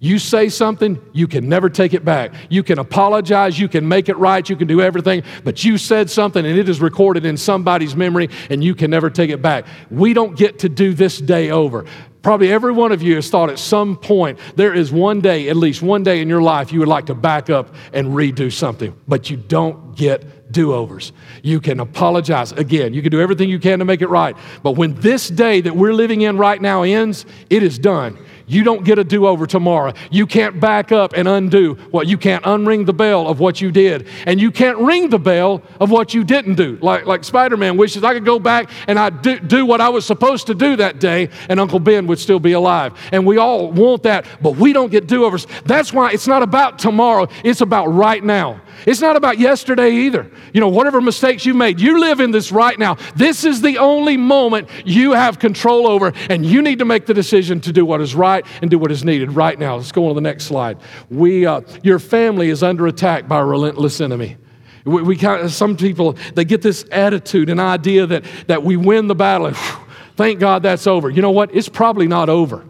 [0.00, 2.32] You say something, you can never take it back.
[2.48, 6.08] You can apologize, you can make it right, you can do everything, but you said
[6.08, 9.66] something and it is recorded in somebody's memory and you can never take it back.
[9.90, 11.84] We don't get to do this day over.
[12.28, 15.56] Probably every one of you has thought at some point there is one day, at
[15.56, 18.94] least one day in your life, you would like to back up and redo something,
[19.08, 21.12] but you don't get do overs.
[21.42, 22.92] You can apologize again.
[22.92, 24.36] You can do everything you can to make it right.
[24.62, 28.18] But when this day that we're living in right now ends, it is done.
[28.48, 29.92] You don't get a do over tomorrow.
[30.10, 33.70] You can't back up and undo what you can't unring the bell of what you
[33.70, 34.08] did.
[34.26, 36.78] And you can't ring the bell of what you didn't do.
[36.80, 39.90] Like, like Spider Man wishes I could go back and I do, do what I
[39.90, 42.94] was supposed to do that day, and Uncle Ben would still be alive.
[43.12, 45.46] And we all want that, but we don't get do overs.
[45.66, 48.62] That's why it's not about tomorrow, it's about right now.
[48.86, 50.30] It's not about yesterday either.
[50.52, 52.96] You know, whatever mistakes you made, you live in this right now.
[53.16, 57.14] This is the only moment you have control over, and you need to make the
[57.14, 59.76] decision to do what is right and do what is needed right now.
[59.76, 60.78] Let's go on to the next slide.
[61.10, 64.36] We, uh, your family is under attack by a relentless enemy.
[64.84, 68.76] We, we kind of, some people, they get this attitude and idea that, that we
[68.76, 71.10] win the battle and whew, thank God that's over.
[71.10, 71.54] You know what?
[71.54, 72.67] It's probably not over.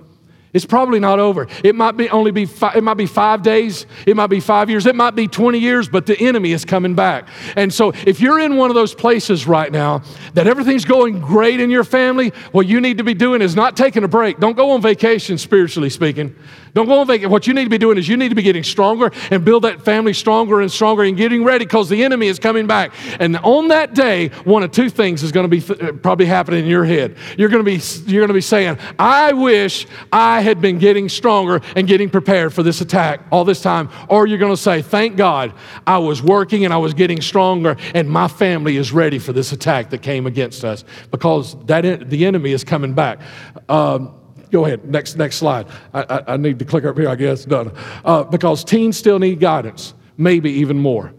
[0.58, 1.46] It's probably not over.
[1.62, 4.68] It might be only be five, it might be five days, it might be five
[4.68, 7.28] years, it might be 20 years, but the enemy is coming back.
[7.54, 10.02] And so if you're in one of those places right now
[10.34, 13.76] that everything's going great in your family, what you need to be doing is not
[13.76, 14.40] taking a break.
[14.40, 16.34] Don't go on vacation, spiritually speaking.
[16.74, 17.30] Don't go on vacation.
[17.30, 19.64] What you need to be doing is you need to be getting stronger and build
[19.64, 22.92] that family stronger and stronger and getting ready because the enemy is coming back.
[23.20, 26.64] And on that day, one of two things is going to be th- probably happening
[26.64, 27.16] in your head.
[27.36, 31.08] You're going to be you're going to be saying, "I wish I had been getting
[31.08, 34.82] stronger and getting prepared for this attack all this time." Or you're going to say,
[34.82, 35.52] "Thank God
[35.86, 39.52] I was working and I was getting stronger and my family is ready for this
[39.52, 43.20] attack that came against us because that the enemy is coming back."
[43.68, 44.17] Um,
[44.50, 45.66] Go ahead, next, next slide.
[45.92, 47.44] I, I, I need to click up here, I guess.
[47.44, 47.72] Done.
[48.04, 51.12] Uh, because teens still need guidance, maybe even more.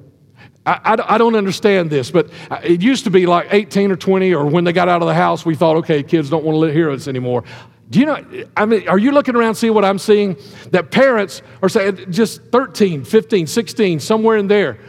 [0.66, 2.30] I, I, I, don't understand this, but
[2.64, 5.14] it used to be like 18 or 20, or when they got out of the
[5.14, 7.44] house, we thought, okay, kids don't want to hear us anymore.
[7.90, 8.24] Do you know,
[8.56, 10.38] I mean, are you looking around seeing what I'm seeing?
[10.72, 14.80] That parents are saying just 13, 15, 16, somewhere in there,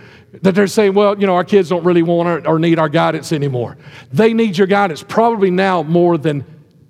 [0.42, 3.32] that they're saying, well, you know, our kids don't really want or need our guidance
[3.32, 3.78] anymore.
[4.12, 6.44] They need your guidance probably now more than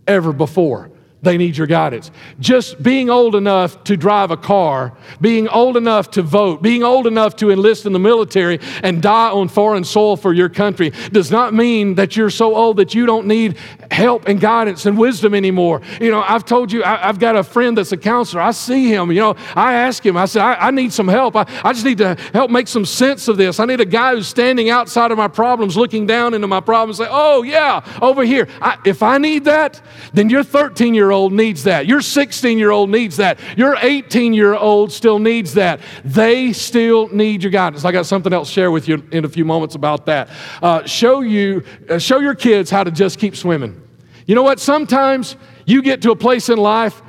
[0.06, 0.90] ever before
[1.22, 2.10] they need your guidance.
[2.38, 7.06] Just being old enough to drive a car, being old enough to vote, being old
[7.06, 11.30] enough to enlist in the military and die on foreign soil for your country does
[11.30, 13.58] not mean that you're so old that you don't need
[13.90, 15.82] help and guidance and wisdom anymore.
[16.00, 18.40] You know, I've told you, I, have got a friend that's a counselor.
[18.40, 21.36] I see him, you know, I ask him, I said, I, I need some help.
[21.36, 23.60] I, I just need to help make some sense of this.
[23.60, 26.96] I need a guy who's standing outside of my problems, looking down into my problems,
[26.96, 28.48] say, oh, yeah, over here.
[28.62, 29.82] I, if I need that,
[30.14, 31.86] then your 13 year old needs that.
[31.86, 33.38] Your 16 year old needs that.
[33.56, 35.80] Your 18 year old still needs that.
[36.04, 37.84] They still need your guidance.
[37.84, 40.28] I got something else to share with you in a few moments about that.
[40.62, 43.80] Uh, show you, uh, show your kids how to just keep swimming.
[44.26, 44.60] You know what?
[44.60, 47.02] Sometimes you get to a place in life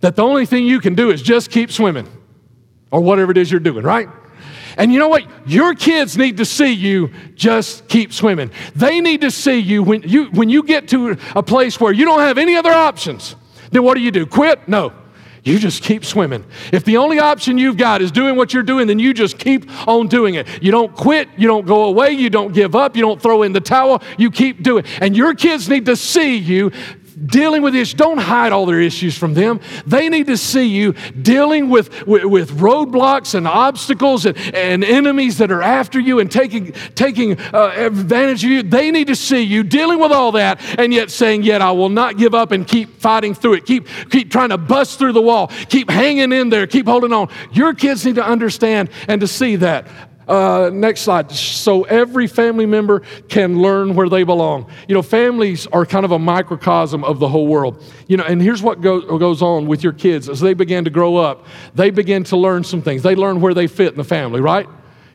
[0.00, 2.08] that the only thing you can do is just keep swimming
[2.90, 4.08] or whatever it is you're doing, right?
[4.76, 5.24] And you know what?
[5.46, 8.50] Your kids need to see you just keep swimming.
[8.74, 12.04] They need to see you when you when you get to a place where you
[12.04, 13.36] don't have any other options.
[13.70, 14.26] Then what do you do?
[14.26, 14.68] Quit?
[14.68, 14.92] No.
[15.44, 16.44] You just keep swimming.
[16.72, 19.66] If the only option you've got is doing what you're doing, then you just keep
[19.88, 20.46] on doing it.
[20.62, 23.52] You don't quit, you don't go away, you don't give up, you don't throw in
[23.52, 24.84] the towel, you keep doing.
[25.00, 26.70] And your kids need to see you
[27.26, 27.94] dealing with this.
[27.94, 29.60] Don't hide all their issues from them.
[29.86, 35.38] They need to see you dealing with, with, with roadblocks and obstacles and, and, enemies
[35.38, 38.62] that are after you and taking, taking uh, advantage of you.
[38.62, 41.88] They need to see you dealing with all that and yet saying, Yet I will
[41.88, 43.66] not give up and keep fighting through it.
[43.66, 45.48] Keep, keep trying to bust through the wall.
[45.68, 46.66] Keep hanging in there.
[46.66, 47.28] Keep holding on.
[47.52, 49.86] Your kids need to understand and to see that.
[50.28, 51.32] Uh, next slide.
[51.32, 54.70] So every family member can learn where they belong.
[54.86, 57.82] You know, families are kind of a microcosm of the whole world.
[58.08, 60.90] You know, and here's what go, goes on with your kids as they begin to
[60.90, 61.46] grow up.
[61.74, 63.02] They begin to learn some things.
[63.02, 64.68] They learn where they fit in the family, right?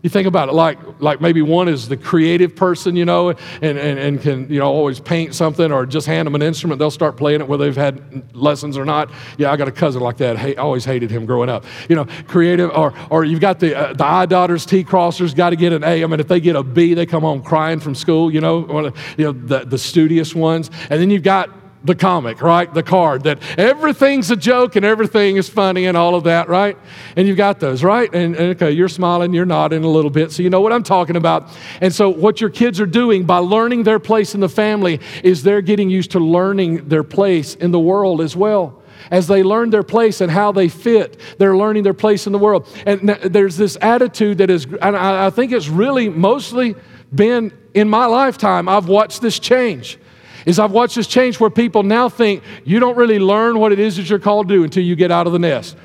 [0.04, 3.38] You think about it like, like maybe one is the creative person, you know, and,
[3.62, 6.78] and, and can, you know, always paint something or just hand them an instrument.
[6.78, 9.10] They'll start playing it whether they've had lessons or not.
[9.38, 10.38] Yeah, I got a cousin like that.
[10.38, 11.64] I always hated him growing up.
[11.88, 15.52] You know, creative, or, or you've got the, uh, the I daughters, T crossers, got
[15.52, 16.04] to get an A.
[16.04, 18.92] I mean, if they get a B, they come home crying from school, you know,
[19.18, 20.70] you know the, the studious ones.
[20.90, 21.50] And then you've got
[21.84, 22.74] the comic, right?
[22.74, 26.78] The card that everything's a joke and everything is funny and all of that, right?
[27.16, 28.14] And you've got those, right?
[28.14, 30.84] And, and, okay, you're smiling, you're nodding a little bit, so you know what I'm
[30.84, 31.50] talking about.
[31.82, 35.44] And so, what your kids are doing by learning their place in the family is
[35.44, 38.82] they're getting used to learning their place in the world as well.
[39.12, 42.40] As they learn their place and how they fit, they're learning their place in the
[42.40, 42.68] world.
[42.86, 46.76] And there's this attitude that is, and I think it's really mostly
[47.14, 50.00] been in my lifetime, I've watched this change
[50.46, 53.80] is I've watched this change where people now think you don't really learn what it
[53.80, 55.78] is that you're called to do until you get out of the nest.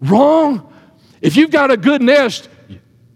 [0.00, 0.72] Wrong.
[1.20, 2.48] If you've got a good nest,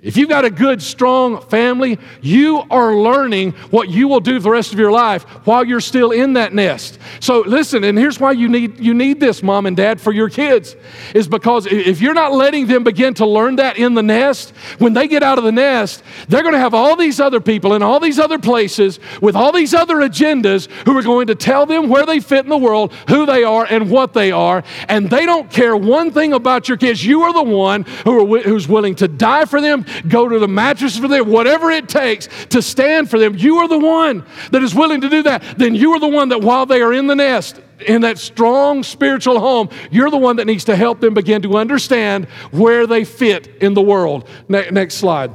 [0.03, 4.45] if you've got a good, strong family, you are learning what you will do for
[4.45, 6.99] the rest of your life while you're still in that nest.
[7.21, 10.31] So listen, and here's why you need you need this, mom and dad, for your
[10.31, 10.75] kids,
[11.15, 14.95] is because if you're not letting them begin to learn that in the nest, when
[14.95, 17.83] they get out of the nest, they're going to have all these other people in
[17.83, 21.89] all these other places with all these other agendas who are going to tell them
[21.89, 25.27] where they fit in the world, who they are, and what they are, and they
[25.27, 27.05] don't care one thing about your kids.
[27.05, 30.49] You are the one who are, who's willing to die for them go to the
[30.49, 33.37] mattress for them, whatever it takes to stand for them.
[33.37, 35.43] You are the one that is willing to do that.
[35.59, 38.83] Then you are the one that while they are in the nest, in that strong
[38.83, 43.05] spiritual home, you're the one that needs to help them begin to understand where they
[43.05, 44.29] fit in the world.
[44.49, 45.33] Ne- next slide.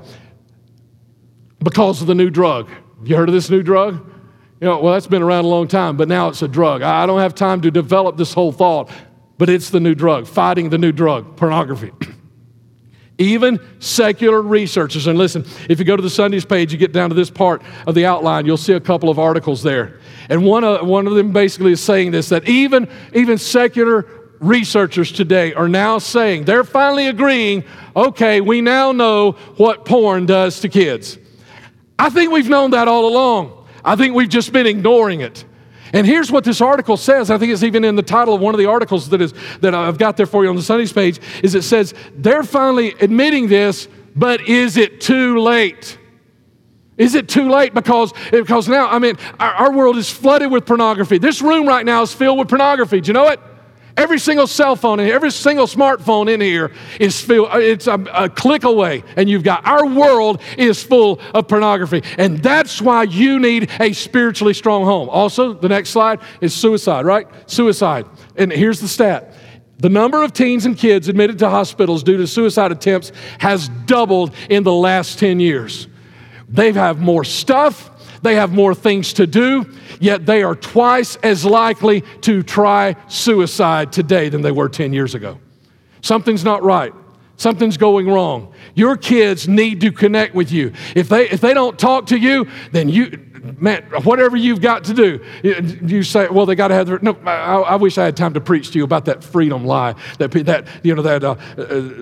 [1.60, 2.70] Because of the new drug.
[3.04, 3.96] You heard of this new drug?
[4.62, 6.82] You know, well, that's been around a long time, but now it's a drug.
[6.82, 8.89] I don't have time to develop this whole thought,
[9.38, 11.91] but it's the new drug, fighting the new drug, pornography.
[13.17, 17.10] Even secular researchers, and listen, if you go to the Sundays page, you get down
[17.10, 19.99] to this part of the outline, you'll see a couple of articles there.
[20.30, 24.06] And one of, one of them basically is saying this that even, even secular
[24.39, 27.63] researchers today are now saying, they're finally agreeing,
[27.95, 31.17] okay, we now know what porn does to kids.
[31.97, 33.65] I think we've known that all along.
[33.84, 35.45] I think we've just been ignoring it.
[35.95, 37.31] And here's what this article says.
[37.31, 39.73] I think it's even in the title of one of the articles that is that
[39.73, 41.21] I've got there for you on the Sundays page.
[41.41, 45.97] Is it says they're finally admitting this, but is it too late?
[46.97, 47.73] Is it too late?
[47.73, 51.17] Because, because now, I mean, our, our world is flooded with pornography.
[51.17, 52.99] This room right now is filled with pornography.
[52.99, 53.39] Do you know it?
[53.97, 57.93] Every single cell phone and every single smartphone in here is filled, uh, it's a,
[58.13, 62.03] a, click away, and you've got our world is full of pornography.
[62.17, 65.08] And that's why you need a spiritually strong home.
[65.08, 67.27] Also, the next slide is suicide, right?
[67.49, 68.05] Suicide.
[68.36, 69.34] And here's the stat.
[69.77, 74.34] The number of teens and kids admitted to hospitals due to suicide attempts has doubled
[74.49, 75.88] in the last 10 years.
[76.49, 77.89] They have more stuff,
[78.26, 83.94] they have more things to do, yet they are twice as likely to try suicide
[83.94, 85.40] today than they were 10 years ago.
[86.02, 86.94] Something's not right.
[87.38, 88.54] Something's going wrong.
[88.74, 90.74] Your kids need to connect with you.
[90.96, 93.20] If they, if they don't talk to you, then you,
[93.60, 97.16] man, whatever you've got to do, you say, well, they got to have their, no,
[97.26, 100.32] I, I, wish I had time to preach to you about that freedom lie, that,
[100.32, 101.36] that you know, that, uh, uh,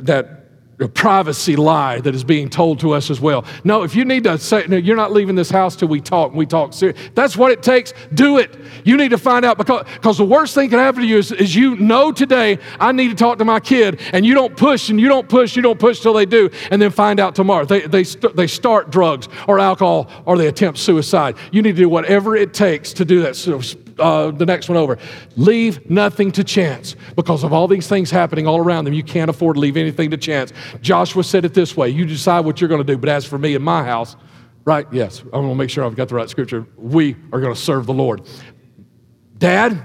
[0.01, 0.42] that
[0.79, 3.45] a privacy lie that is being told to us as well.
[3.63, 6.29] No, if you need to say, no, you're not leaving this house till we talk
[6.29, 6.97] and we talk serious.
[7.13, 7.93] That's what it takes.
[8.13, 8.55] Do it.
[8.83, 11.31] You need to find out because, because the worst thing can happen to you is,
[11.31, 14.89] is you know today, I need to talk to my kid, and you don't push
[14.89, 17.65] and you don't push, you don't push till they do, and then find out tomorrow.
[17.65, 21.37] They, they, st- they start drugs or alcohol or they attempt suicide.
[21.51, 23.35] You need to do whatever it takes to do that.
[23.35, 23.61] So
[23.99, 24.97] uh, the next one over.
[25.35, 28.93] Leave nothing to chance because of all these things happening all around them.
[28.93, 30.53] You can't afford to leave anything to chance.
[30.81, 33.37] Joshua said it this way You decide what you're going to do, but as for
[33.37, 34.15] me and my house,
[34.65, 34.87] right?
[34.91, 36.65] Yes, I'm going to make sure I've got the right scripture.
[36.77, 38.21] We are going to serve the Lord.
[39.37, 39.83] Dad,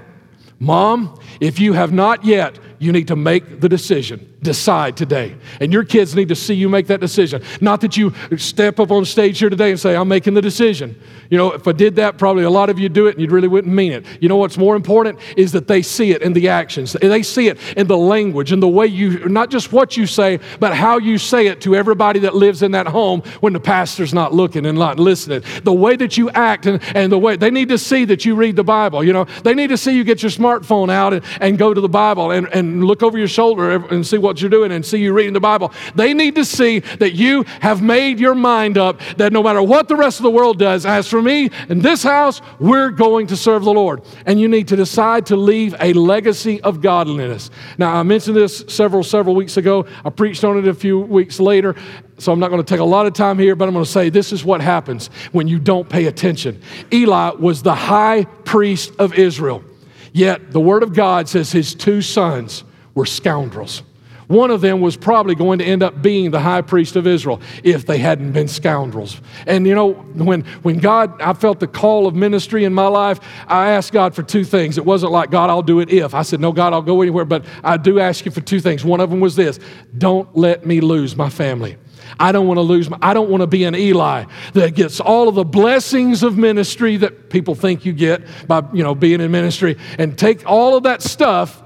[0.59, 4.28] mom, if you have not yet, you need to make the decision.
[4.41, 5.35] Decide today.
[5.59, 7.43] And your kids need to see you make that decision.
[7.59, 10.97] Not that you step up on stage here today and say, I'm making the decision.
[11.29, 13.29] You know, if I did that, probably a lot of you do it and you
[13.29, 14.05] really wouldn't mean it.
[14.21, 16.93] You know what's more important is that they see it in the actions.
[16.93, 20.39] They see it in the language and the way you, not just what you say,
[20.59, 24.13] but how you say it to everybody that lives in that home when the pastor's
[24.13, 25.43] not looking and not listening.
[25.63, 28.35] The way that you act and, and the way they need to see that you
[28.35, 29.03] read the Bible.
[29.03, 31.81] You know, they need to see you get your smartphone out and, and go to
[31.81, 34.99] the Bible and, and look over your shoulder and see what you're doing and see
[34.99, 35.73] you reading the Bible.
[35.95, 39.87] They need to see that you have made your mind up that no matter what
[39.87, 43.37] the rest of the world does, as for me in this house, we're going to
[43.37, 44.01] serve the Lord.
[44.25, 47.49] And you need to decide to leave a legacy of godliness.
[47.77, 49.85] Now, I mentioned this several, several weeks ago.
[50.05, 51.75] I preached on it a few weeks later.
[52.17, 53.89] So I'm not going to take a lot of time here, but I'm going to
[53.89, 56.61] say this is what happens when you don't pay attention.
[56.91, 59.63] Eli was the high priest of Israel.
[60.11, 62.63] Yet the Word of God says his two sons
[62.93, 63.83] were scoundrels.
[64.29, 67.41] One of them was probably going to end up being the high priest of Israel
[67.63, 69.19] if they hadn't been scoundrels.
[69.47, 73.19] And you know, when, when God, I felt the call of ministry in my life,
[73.47, 74.77] I asked God for two things.
[74.77, 76.13] It wasn't like, God, I'll do it if.
[76.13, 78.85] I said, No, God, I'll go anywhere, but I do ask you for two things.
[78.85, 79.59] One of them was this
[79.97, 81.77] don't let me lose my family.
[82.19, 84.99] I don't want to lose my, I don't want to be an Eli that gets
[84.99, 89.21] all of the blessings of ministry that people think you get by, you know, being
[89.21, 91.63] in ministry and take all of that stuff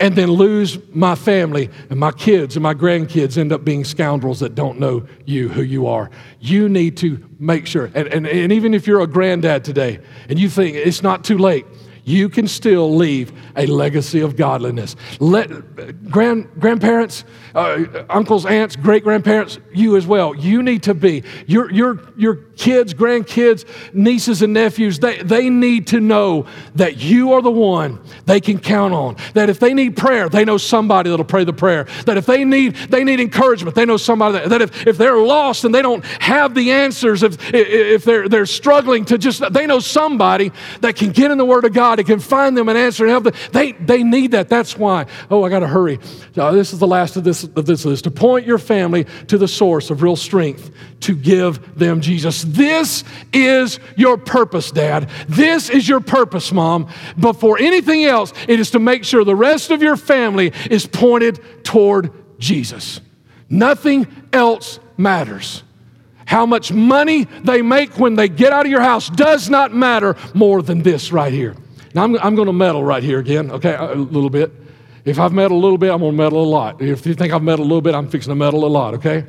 [0.00, 4.40] and then lose my family and my kids and my grandkids end up being scoundrels
[4.40, 6.10] that don't know you, who you are.
[6.40, 7.90] You need to make sure.
[7.94, 11.38] And, and, and even if you're a granddad today and you think it's not too
[11.38, 11.66] late,
[12.06, 14.94] you can still leave a legacy of godliness.
[15.18, 20.32] Let, grand, grandparents, uh, uncles, aunts, great grandparents, you as well.
[20.32, 25.88] You need to be, your, your, your kids, grandkids, nieces, and nephews, they, they need
[25.88, 26.46] to know
[26.76, 29.16] that you are the one they can count on.
[29.34, 31.88] That if they need prayer, they know somebody that'll pray the prayer.
[32.04, 35.18] That if they need, they need encouragement, they know somebody that, that if, if they're
[35.18, 39.66] lost and they don't have the answers, if, if they're, they're struggling to just, they
[39.66, 40.52] know somebody
[40.82, 43.10] that can get in the Word of God God can find them an answer and
[43.10, 43.34] help them.
[43.52, 44.48] They, they need that.
[44.48, 45.06] That's why.
[45.30, 45.98] Oh, I got to hurry.
[46.36, 48.04] Uh, this is the last of this, of this list.
[48.04, 50.70] To point your family to the source of real strength
[51.00, 52.42] to give them Jesus.
[52.42, 55.08] This is your purpose, Dad.
[55.28, 56.88] This is your purpose, Mom.
[57.18, 61.40] Before anything else, it is to make sure the rest of your family is pointed
[61.64, 63.00] toward Jesus.
[63.48, 65.62] Nothing else matters.
[66.26, 70.16] How much money they make when they get out of your house does not matter
[70.34, 71.54] more than this right here.
[71.96, 74.52] Now, I'm, I'm going to meddle right here again, okay, a little bit.
[75.06, 76.82] If I've meddled a little bit, I'm going to meddle a lot.
[76.82, 79.24] If you think I've meddled a little bit, I'm fixing to meddle a lot, okay?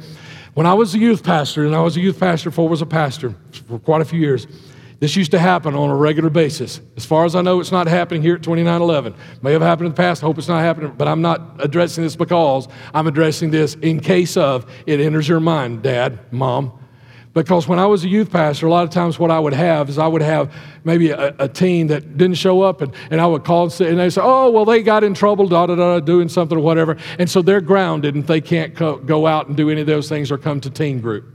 [0.53, 2.81] When I was a youth pastor, and I was a youth pastor before I was
[2.81, 3.33] a pastor
[3.69, 4.47] for quite a few years,
[4.99, 6.81] this used to happen on a regular basis.
[6.97, 9.15] As far as I know, it's not happening here at 2911.
[9.41, 10.21] May have happened in the past.
[10.21, 14.01] I hope it's not happening, but I'm not addressing this because I'm addressing this in
[14.01, 16.77] case of it enters your mind, Dad, Mom.
[17.33, 19.89] Because when I was a youth pastor, a lot of times what I would have
[19.89, 20.51] is I would have
[20.83, 23.89] maybe a, a teen that didn't show up, and, and I would call and, say,
[23.89, 26.61] and they say, Oh, well, they got in trouble, da da da, doing something or
[26.61, 26.97] whatever.
[27.19, 30.09] And so they're grounded and they can't co- go out and do any of those
[30.09, 31.25] things or come to teen group.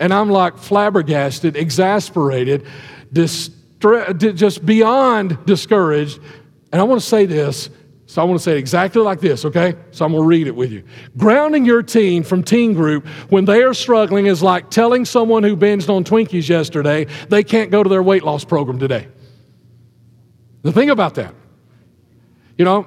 [0.00, 2.66] And I'm like flabbergasted, exasperated,
[3.12, 3.52] just
[4.66, 6.20] beyond discouraged.
[6.70, 7.70] And I want to say this
[8.08, 9.74] so I want to say it exactly like this, okay?
[9.90, 10.82] So I'm going to read it with you.
[11.18, 15.54] Grounding your teen from teen group when they are struggling is like telling someone who
[15.54, 19.08] binged on Twinkies yesterday they can't go to their weight loss program today.
[20.62, 21.34] The thing about that,
[22.56, 22.86] you know,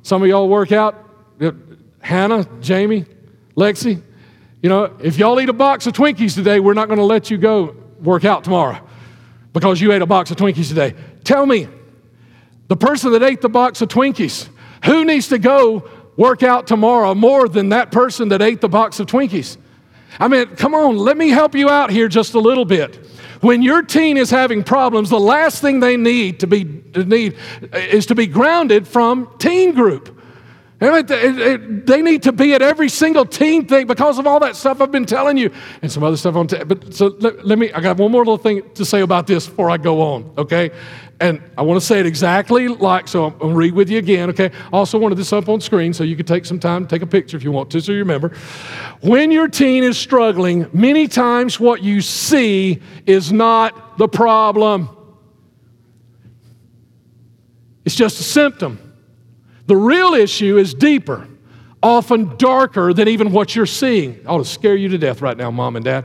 [0.00, 1.06] some of y'all work out,
[2.00, 3.04] Hannah, Jamie,
[3.54, 4.02] Lexi,
[4.62, 7.30] you know, if y'all eat a box of Twinkies today, we're not going to let
[7.30, 8.80] you go work out tomorrow
[9.52, 10.94] because you ate a box of Twinkies today.
[11.24, 11.68] Tell me,
[12.68, 14.48] the person that ate the box of Twinkies,
[14.84, 19.00] who needs to go work out tomorrow more than that person that ate the box
[19.00, 19.56] of Twinkies?
[20.18, 22.96] I mean, come on, let me help you out here just a little bit.
[23.40, 26.64] When your teen is having problems, the last thing they need to be
[26.94, 27.36] need
[27.72, 30.16] is to be grounded from teen group.
[30.78, 34.90] They need to be at every single teen thing because of all that stuff I've
[34.90, 36.48] been telling you and some other stuff on.
[36.48, 37.72] T- but so let, let, me.
[37.72, 40.32] I got one more little thing to say about this before I go on.
[40.38, 40.70] Okay,
[41.22, 44.28] and I want to say it exactly like, so I'm to read with you again,
[44.30, 44.50] okay?
[44.72, 47.36] Also wanted this up on screen so you could take some time, take a picture
[47.36, 48.36] if you want to, so you remember.
[49.02, 54.90] When your teen is struggling, many times what you see is not the problem.
[57.84, 58.92] It's just a symptom.
[59.66, 61.28] The real issue is deeper,
[61.84, 64.20] often darker than even what you're seeing.
[64.26, 66.04] I ought to scare you to death right now, mom and dad.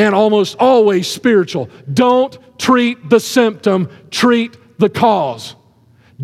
[0.00, 1.68] And almost always spiritual.
[1.92, 5.56] Don't treat the symptom, treat the cause.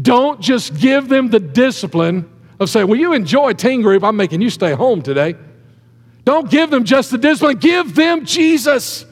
[0.00, 2.26] Don't just give them the discipline
[2.58, 5.34] of saying, Well, you enjoy teen group, I'm making you stay home today.
[6.24, 9.04] Don't give them just the discipline, give them Jesus.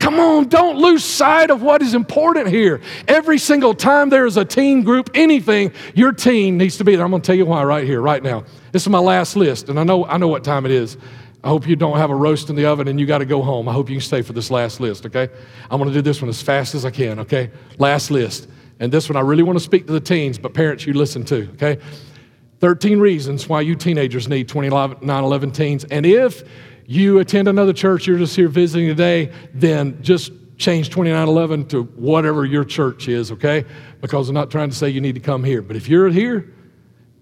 [0.00, 2.80] Come on, don't lose sight of what is important here.
[3.06, 7.04] Every single time there is a teen group, anything, your teen needs to be there.
[7.04, 8.42] I'm to tell you why right here, right now.
[8.72, 10.96] This is my last list, and I know, I know what time it is.
[11.44, 13.42] I hope you don't have a roast in the oven and you got to go
[13.42, 13.68] home.
[13.68, 15.28] I hope you can stay for this last list, okay?
[15.70, 17.50] I'm going to do this one as fast as I can, okay?
[17.78, 18.48] Last list.
[18.78, 21.24] And this one I really want to speak to the teens, but parents, you listen
[21.24, 21.78] to, okay?
[22.60, 25.84] 13 reasons why you teenagers need 2911 teens.
[25.84, 26.44] And if
[26.86, 32.44] you attend another church, you're just here visiting today, then just change 2911 to whatever
[32.44, 33.64] your church is, okay?
[34.00, 35.60] Because I'm not trying to say you need to come here.
[35.60, 36.54] But if you're here,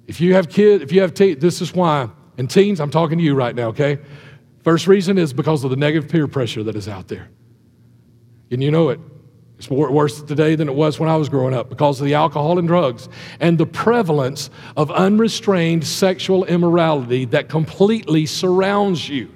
[0.07, 2.11] if you have kids, if you have teens, this is why.
[2.41, 3.99] And teens, I'm talking to you right now, okay?
[4.65, 7.29] First reason is because of the negative peer pressure that is out there.
[8.51, 8.99] And you know it.
[9.59, 12.59] It's worse today than it was when I was growing up because of the alcohol
[12.59, 13.11] and drugs
[13.41, 19.31] and the prevalence of unrestrained sexual immorality that completely surrounds you.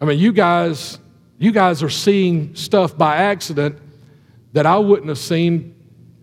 [0.00, 0.98] I mean, you guys,
[1.36, 3.78] you guys are seeing stuff by accident
[4.54, 5.74] that I wouldn't have seen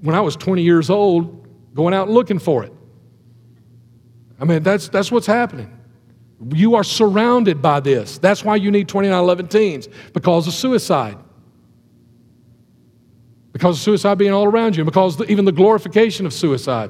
[0.02, 2.74] when I was 20 years old going out looking for it.
[4.42, 5.72] I mean, that's, that's what's happening.
[6.54, 8.18] You are surrounded by this.
[8.18, 11.18] That's why you need 2911 teens, because of suicide.
[13.54, 16.90] Because of suicide being all around you, because the, even the glorification of suicide.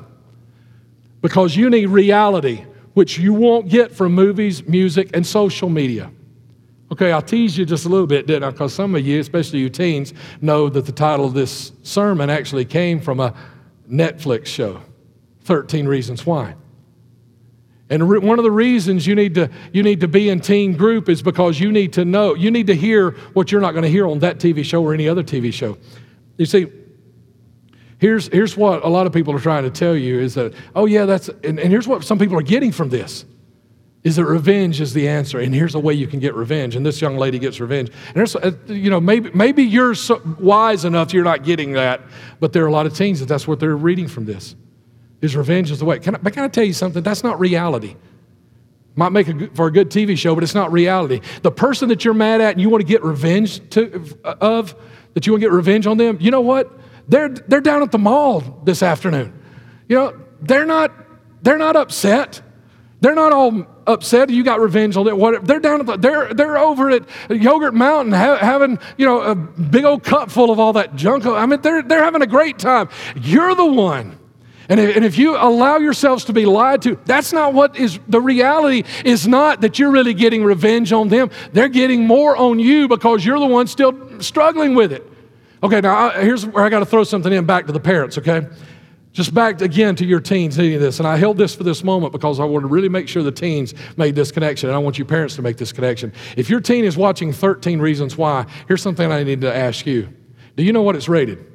[1.21, 6.09] Because you need reality, which you won't get from movies, music, and social media.
[6.89, 8.51] Okay, I teased you just a little bit, didn't I?
[8.51, 12.65] Because some of you, especially you teens, know that the title of this sermon actually
[12.65, 13.33] came from a
[13.89, 14.81] Netflix show
[15.41, 16.55] 13 Reasons Why.
[17.91, 20.77] And re- one of the reasons you need, to, you need to be in teen
[20.77, 23.83] group is because you need to know, you need to hear what you're not going
[23.83, 25.77] to hear on that TV show or any other TV show.
[26.37, 26.67] You see,
[27.99, 30.85] here's, here's what a lot of people are trying to tell you is that, oh,
[30.85, 33.25] yeah, that's, and, and here's what some people are getting from this
[34.05, 36.83] is that revenge is the answer and here's a way you can get revenge and
[36.83, 40.85] this young lady gets revenge and there's uh, you know maybe maybe you're so wise
[40.85, 42.01] enough you're not getting that
[42.39, 44.55] but there are a lot of teens that that's what they're reading from this
[45.21, 47.39] is revenge is the way can I, but can i tell you something that's not
[47.39, 47.95] reality
[48.95, 52.03] might make a, for a good tv show but it's not reality the person that
[52.03, 54.75] you're mad at and you want to get revenge to, of
[55.13, 56.71] that you want to get revenge on them you know what
[57.07, 59.33] they're they're down at the mall this afternoon
[59.87, 60.91] you know they're not
[61.41, 62.41] they're not upset
[63.01, 64.29] they're not all upset.
[64.29, 65.17] You got revenge on them.
[65.17, 69.21] What, they're down at the, they're, they're over at Yogurt Mountain ha- having, you know,
[69.21, 71.25] a big old cup full of all that junk.
[71.25, 72.89] I mean, they're, they're having a great time.
[73.15, 74.17] You're the one.
[74.71, 77.99] And if, and if you allow yourselves to be lied to, that's not what is
[78.07, 81.29] the reality is not that you're really getting revenge on them.
[81.51, 85.05] They're getting more on you because you're the one still struggling with it.
[85.61, 88.17] Okay, now I, here's where I got to throw something in back to the parents,
[88.17, 88.47] okay?
[89.11, 90.99] Just back again to your teens needing this.
[90.99, 93.29] And I held this for this moment because I want to really make sure the
[93.29, 94.69] teens made this connection.
[94.69, 96.13] And I want you parents to make this connection.
[96.37, 100.07] If your teen is watching 13 Reasons Why, here's something I need to ask you.
[100.55, 101.50] Do you know what it's rated?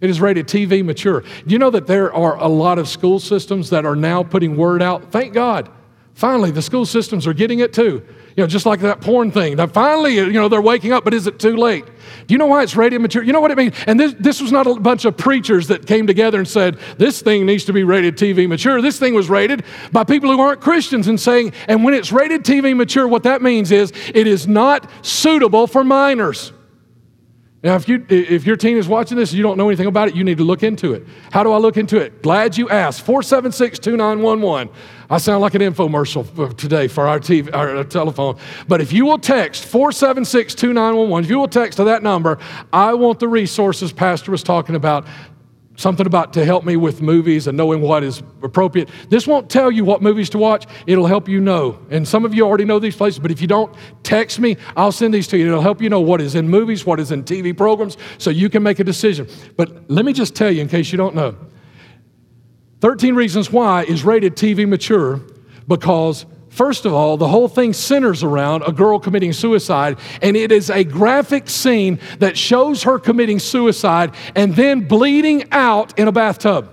[0.00, 1.20] It is rated TV mature.
[1.20, 4.56] Do you know that there are a lot of school systems that are now putting
[4.56, 5.12] word out?
[5.12, 5.70] Thank God.
[6.14, 8.02] Finally, the school systems are getting it too.
[8.36, 9.56] You know, just like that porn thing.
[9.56, 11.84] Now, finally, you know, they're waking up, but is it too late?
[12.26, 13.22] Do you know why it's rated mature?
[13.22, 13.74] You know what it means?
[13.86, 17.22] And this, this was not a bunch of preachers that came together and said, this
[17.22, 18.80] thing needs to be rated TV mature.
[18.82, 22.44] This thing was rated by people who aren't Christians and saying, and when it's rated
[22.44, 26.52] TV mature, what that means is it is not suitable for minors.
[27.62, 30.08] Now, if, you, if your teen is watching this and you don't know anything about
[30.08, 31.06] it, you need to look into it.
[31.30, 32.22] How do I look into it?
[32.22, 33.02] Glad you asked.
[33.02, 34.74] 476 2911.
[35.10, 38.38] I sound like an infomercial today for our, TV, our telephone.
[38.66, 42.38] But if you will text 476 2911, if you will text to that number,
[42.72, 45.06] I want the resources Pastor was talking about
[45.76, 48.88] something about to help me with movies and knowing what is appropriate.
[49.08, 51.78] This won't tell you what movies to watch, it'll help you know.
[51.90, 54.92] And some of you already know these places, but if you don't text me, I'll
[54.92, 55.46] send these to you.
[55.46, 58.50] It'll help you know what is in movies, what is in TV programs, so you
[58.50, 59.26] can make a decision.
[59.56, 61.36] But let me just tell you, in case you don't know
[62.80, 65.20] 13 Reasons Why is rated TV mature
[65.68, 70.50] because First of all, the whole thing centers around a girl committing suicide, and it
[70.50, 76.12] is a graphic scene that shows her committing suicide and then bleeding out in a
[76.12, 76.68] bathtub.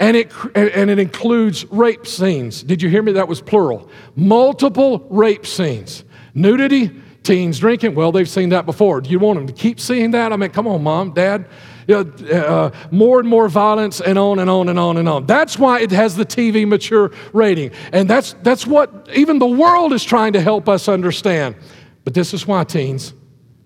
[0.00, 2.64] And it, and it includes rape scenes.
[2.64, 3.12] Did you hear me?
[3.12, 3.88] That was plural.
[4.16, 6.02] Multiple rape scenes.
[6.34, 6.90] Nudity,
[7.22, 9.00] Teens drinking, well, they've seen that before.
[9.00, 10.32] Do you want them to keep seeing that?
[10.32, 11.46] I mean, come on, mom, dad.
[11.88, 15.26] You know, uh, more and more violence and on and on and on and on.
[15.26, 17.72] That's why it has the TV mature rating.
[17.92, 21.56] And that's, that's what even the world is trying to help us understand.
[22.04, 23.14] But this is why, teens,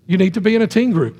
[0.05, 1.17] you need to be in a teen group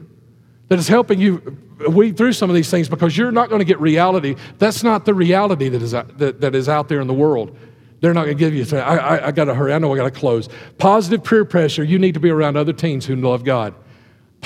[0.70, 1.58] that is helping you
[1.90, 4.36] weed through some of these things because you're not going to get reality.
[4.58, 7.56] That's not the reality that is, out, that, that is out there in the world.
[8.00, 8.78] They're not going to give you.
[8.78, 9.74] I, I, I got to hurry.
[9.74, 10.50] I know I got to close.
[10.78, 11.84] Positive peer pressure.
[11.84, 13.74] You need to be around other teens who love God.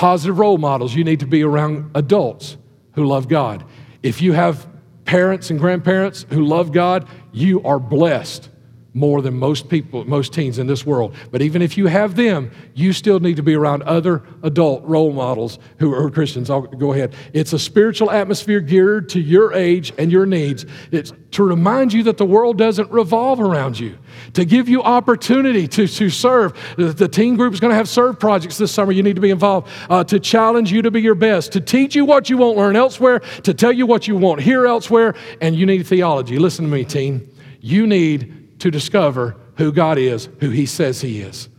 [0.01, 0.95] Positive role models.
[0.95, 2.57] You need to be around adults
[2.93, 3.63] who love God.
[4.01, 4.67] If you have
[5.05, 8.49] parents and grandparents who love God, you are blessed
[8.93, 11.15] more than most people, most teens in this world.
[11.31, 15.13] But even if you have them, you still need to be around other adult role
[15.13, 16.49] models who are Christians.
[16.49, 17.15] I'll go ahead.
[17.33, 20.65] It's a spiritual atmosphere geared to your age and your needs.
[20.91, 23.97] It's to remind you that the world doesn't revolve around you,
[24.33, 26.53] to give you opportunity to, to serve.
[26.75, 28.91] The, teen group is going to have serve projects this summer.
[28.91, 31.95] You need to be involved, uh, to challenge you to be your best, to teach
[31.95, 35.55] you what you won't learn elsewhere, to tell you what you won't hear elsewhere, and
[35.55, 36.37] you need theology.
[36.37, 37.29] Listen to me, teen.
[37.61, 41.49] You need to discover who God is, who He says He is.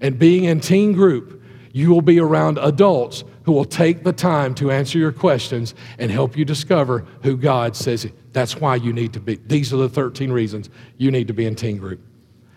[0.00, 1.42] And being in teen group,
[1.72, 6.10] you will be around adults who will take the time to answer your questions and
[6.10, 8.06] help you discover who God says.
[8.32, 9.36] That's why you need to be.
[9.46, 12.00] These are the 13 reasons you need to be in teen group.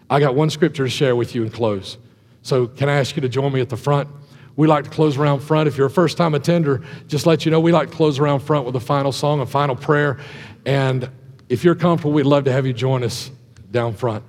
[0.09, 1.97] I got one scripture to share with you and close.
[2.43, 4.07] So, can I ask you to join me at the front?
[4.55, 5.67] We like to close around front.
[5.67, 8.41] If you're a first time attender, just let you know we like to close around
[8.41, 10.19] front with a final song, a final prayer.
[10.65, 11.09] And
[11.49, 13.31] if you're comfortable, we'd love to have you join us
[13.75, 14.23] down front.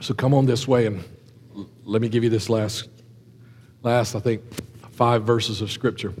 [0.00, 1.04] So come on this way and
[1.84, 2.88] let me give you this last,
[3.82, 4.42] last, I think,
[4.92, 6.14] five verses of scripture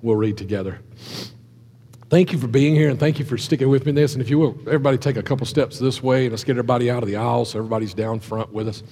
[0.00, 0.80] we'll read together.
[2.08, 4.14] Thank you for being here and thank you for sticking with me in this.
[4.14, 6.90] And if you will, everybody take a couple steps this way and let's get everybody
[6.90, 8.82] out of the aisle so everybody's down front with us.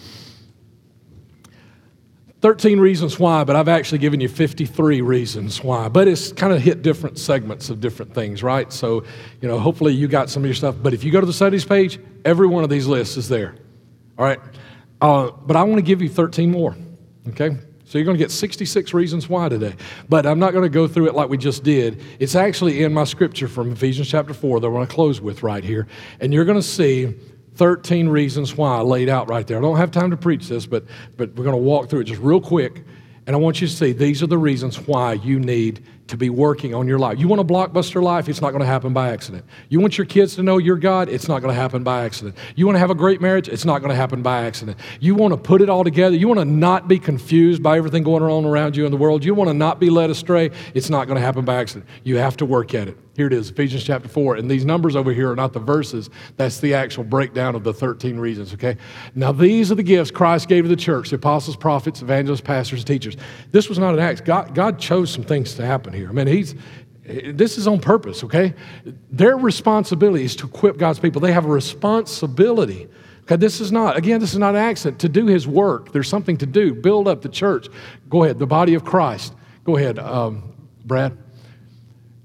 [2.41, 5.89] 13 reasons why, but I've actually given you 53 reasons why.
[5.89, 8.73] But it's kind of hit different segments of different things, right?
[8.73, 9.05] So,
[9.41, 10.77] you know, hopefully you got some of your stuff.
[10.81, 13.57] But if you go to the studies page, every one of these lists is there.
[14.17, 14.39] All right?
[15.01, 16.77] Uh, but I want to give you 13 more,
[17.29, 17.57] okay?
[17.85, 19.75] So you're going to get 66 reasons why today.
[20.09, 22.03] But I'm not going to go through it like we just did.
[22.21, 25.43] It's actually in my scripture from Ephesians chapter 4 that I want to close with
[25.43, 25.89] right here.
[26.21, 27.15] And you're going to see
[27.59, 29.59] 13 reasons why laid out right there.
[29.59, 30.85] I don't have time to preach this, but,
[31.17, 32.85] but we're going to walk through it just real quick.
[33.27, 36.31] And I want you to see these are the reasons why you need to be
[36.31, 37.19] working on your life.
[37.19, 38.29] You want a blockbuster life?
[38.29, 39.45] It's not going to happen by accident.
[39.69, 41.09] You want your kids to know your God?
[41.09, 42.37] It's not going to happen by accident.
[42.57, 43.49] You want to have a great marriage?
[43.49, 44.79] It's not going to happen by accident.
[45.01, 46.17] You want to put it all together?
[46.17, 49.25] You want to not be confused by everything going on around you in the world?
[49.25, 50.51] You want to not be led astray?
[50.75, 51.89] It's not going to happen by accident.
[52.05, 52.99] You have to work at it.
[53.19, 54.37] Here it is, Ephesians chapter 4.
[54.37, 57.75] And these numbers over here are not the verses, that's the actual breakdown of the
[57.75, 58.77] 13 reasons, okay?
[59.17, 62.85] Now, these are the gifts Christ gave to the church the apostles, prophets, evangelists, pastors,
[62.85, 63.17] teachers.
[63.51, 64.25] This was not an act.
[64.25, 66.09] God, God chose some things to happen here.
[66.09, 66.55] I mean, He's.
[67.05, 68.53] This is on purpose, okay?
[69.11, 71.23] Their responsibility is to equip God's people.
[71.23, 72.87] They have a responsibility.
[73.23, 75.01] Okay, this is not, again, this is not an accident.
[75.01, 76.75] To do his work, there's something to do.
[76.75, 77.69] Build up the church.
[78.11, 79.35] Go ahead, the body of Christ.
[79.65, 80.53] Go ahead, um,
[80.85, 81.17] Brad.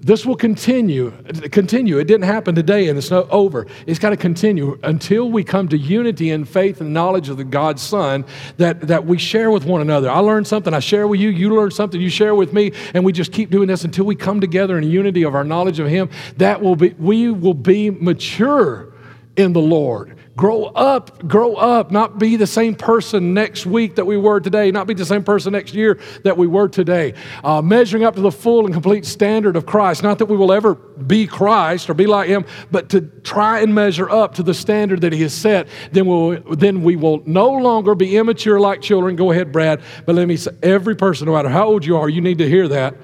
[0.03, 1.11] This will continue.
[1.49, 1.97] Continue.
[1.97, 3.65] It didn't happen today and it's not over.
[3.87, 7.45] It's got to continue until we come to unity in faith and knowledge of the
[7.45, 8.25] God's Son
[8.57, 10.09] that, that we share with one another.
[10.09, 13.05] I learned something, I share with you, you learn something, you share with me, and
[13.05, 15.87] we just keep doing this until we come together in unity of our knowledge of
[15.87, 16.09] Him.
[16.37, 18.93] That will be, we will be mature
[19.37, 20.12] in the Lord.
[20.35, 24.71] Grow up, grow up, not be the same person next week that we were today,
[24.71, 27.13] not be the same person next year that we were today.
[27.43, 30.01] Uh, measuring up to the full and complete standard of Christ.
[30.01, 33.75] Not that we will ever be Christ or be like Him, but to try and
[33.75, 35.67] measure up to the standard that He has set.
[35.91, 39.15] Then, we'll, then we will no longer be immature like children.
[39.15, 39.81] Go ahead, Brad.
[40.07, 42.49] But let me say, every person, no matter how old you are, you need to
[42.49, 42.95] hear that.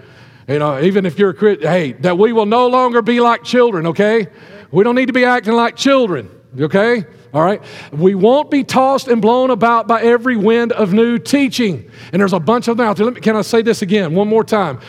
[0.48, 3.44] You know, even if you're a Christian, hey, that we will no longer be like
[3.44, 4.26] children, okay?
[4.72, 6.28] We don't need to be acting like children,
[6.58, 7.04] okay?
[7.34, 7.62] All right?
[7.92, 11.90] We won't be tossed and blown about by every wind of new teaching.
[12.12, 13.12] And there's a bunch of them out there.
[13.12, 14.80] Me, can I say this again, one more time?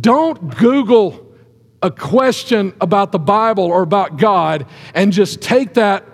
[0.00, 1.34] Don't Google
[1.82, 6.04] a question about the Bible or about God and just take that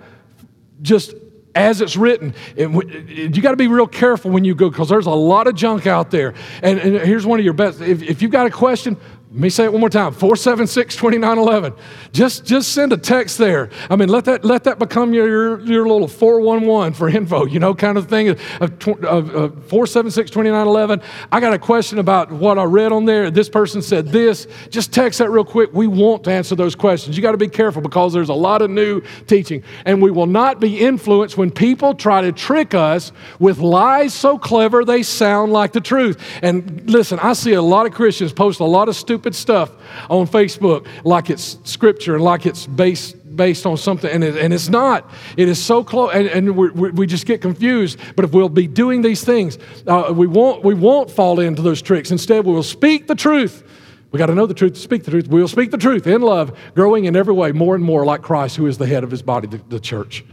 [0.81, 1.15] just
[1.55, 2.33] as it's written.
[2.55, 5.87] you got to be real careful when you go because there's a lot of junk
[5.87, 6.33] out there.
[6.61, 7.81] And, and, here's one of your best.
[7.81, 8.97] If, if you've got a question,
[9.33, 11.73] Let me say it one more time 476 2911.
[12.11, 13.71] Just, just send a text there.
[13.89, 17.73] I mean, let that, let that become your, your little 411 for info, you know,
[17.73, 18.29] kind of thing.
[18.29, 21.01] Of, of, 476 2911.
[21.31, 23.31] I got a question about what I read on there.
[23.31, 24.45] This person said this.
[24.69, 25.73] Just text that real quick.
[25.73, 27.17] We want to answer those questions.
[27.17, 29.63] You got to be careful because there's a lot of new teaching.
[29.85, 34.37] And we will not be influenced when people try to trick us with lies so
[34.37, 36.21] clever they sound like the truth.
[36.43, 39.71] And listen, I see a lot of Christians post a lot of stupid stupid stuff
[40.09, 44.53] on Facebook like it's scripture and like it's based based on something, and, it, and
[44.53, 45.09] it's not.
[45.37, 47.97] It is so close, and, and we, we just get confused.
[48.15, 49.57] But if we'll be doing these things,
[49.87, 52.11] uh, we, won't, we won't fall into those tricks.
[52.11, 53.63] Instead, we will speak the truth.
[54.11, 55.27] We got to know the truth to speak the truth.
[55.27, 58.21] We will speak the truth in love, growing in every way more and more like
[58.21, 60.23] Christ, who is the head of his body, the, the church.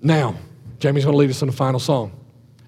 [0.00, 0.36] Now,
[0.78, 2.12] Jamie's going to lead us in a final song.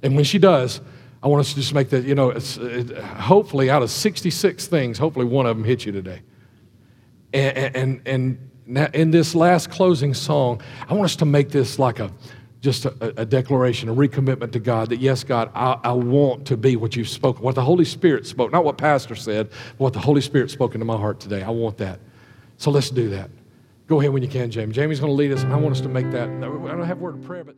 [0.03, 0.81] And when she does,
[1.25, 4.99] I want us to just make that, you know, it, hopefully out of 66 things,
[4.99, 6.21] hopefully one of them hit you today.
[7.33, 11.99] And, and, and in this last closing song, I want us to make this like
[11.99, 12.11] a,
[12.61, 16.59] just a, a declaration, a recommitment to God that, yes, God, I, I, want to
[16.59, 19.93] be what you've spoken, what the Holy Spirit spoke, not what Pastor said, but what
[19.95, 21.43] the Holy Spirit spoke into my heart today.
[21.43, 22.01] I want that.
[22.59, 23.31] So let's do that.
[23.87, 24.75] Go ahead when you can, Jamie.
[24.75, 26.29] Jamie's going to lead us, and I want us to make that.
[26.29, 27.57] I don't have a word of prayer, but.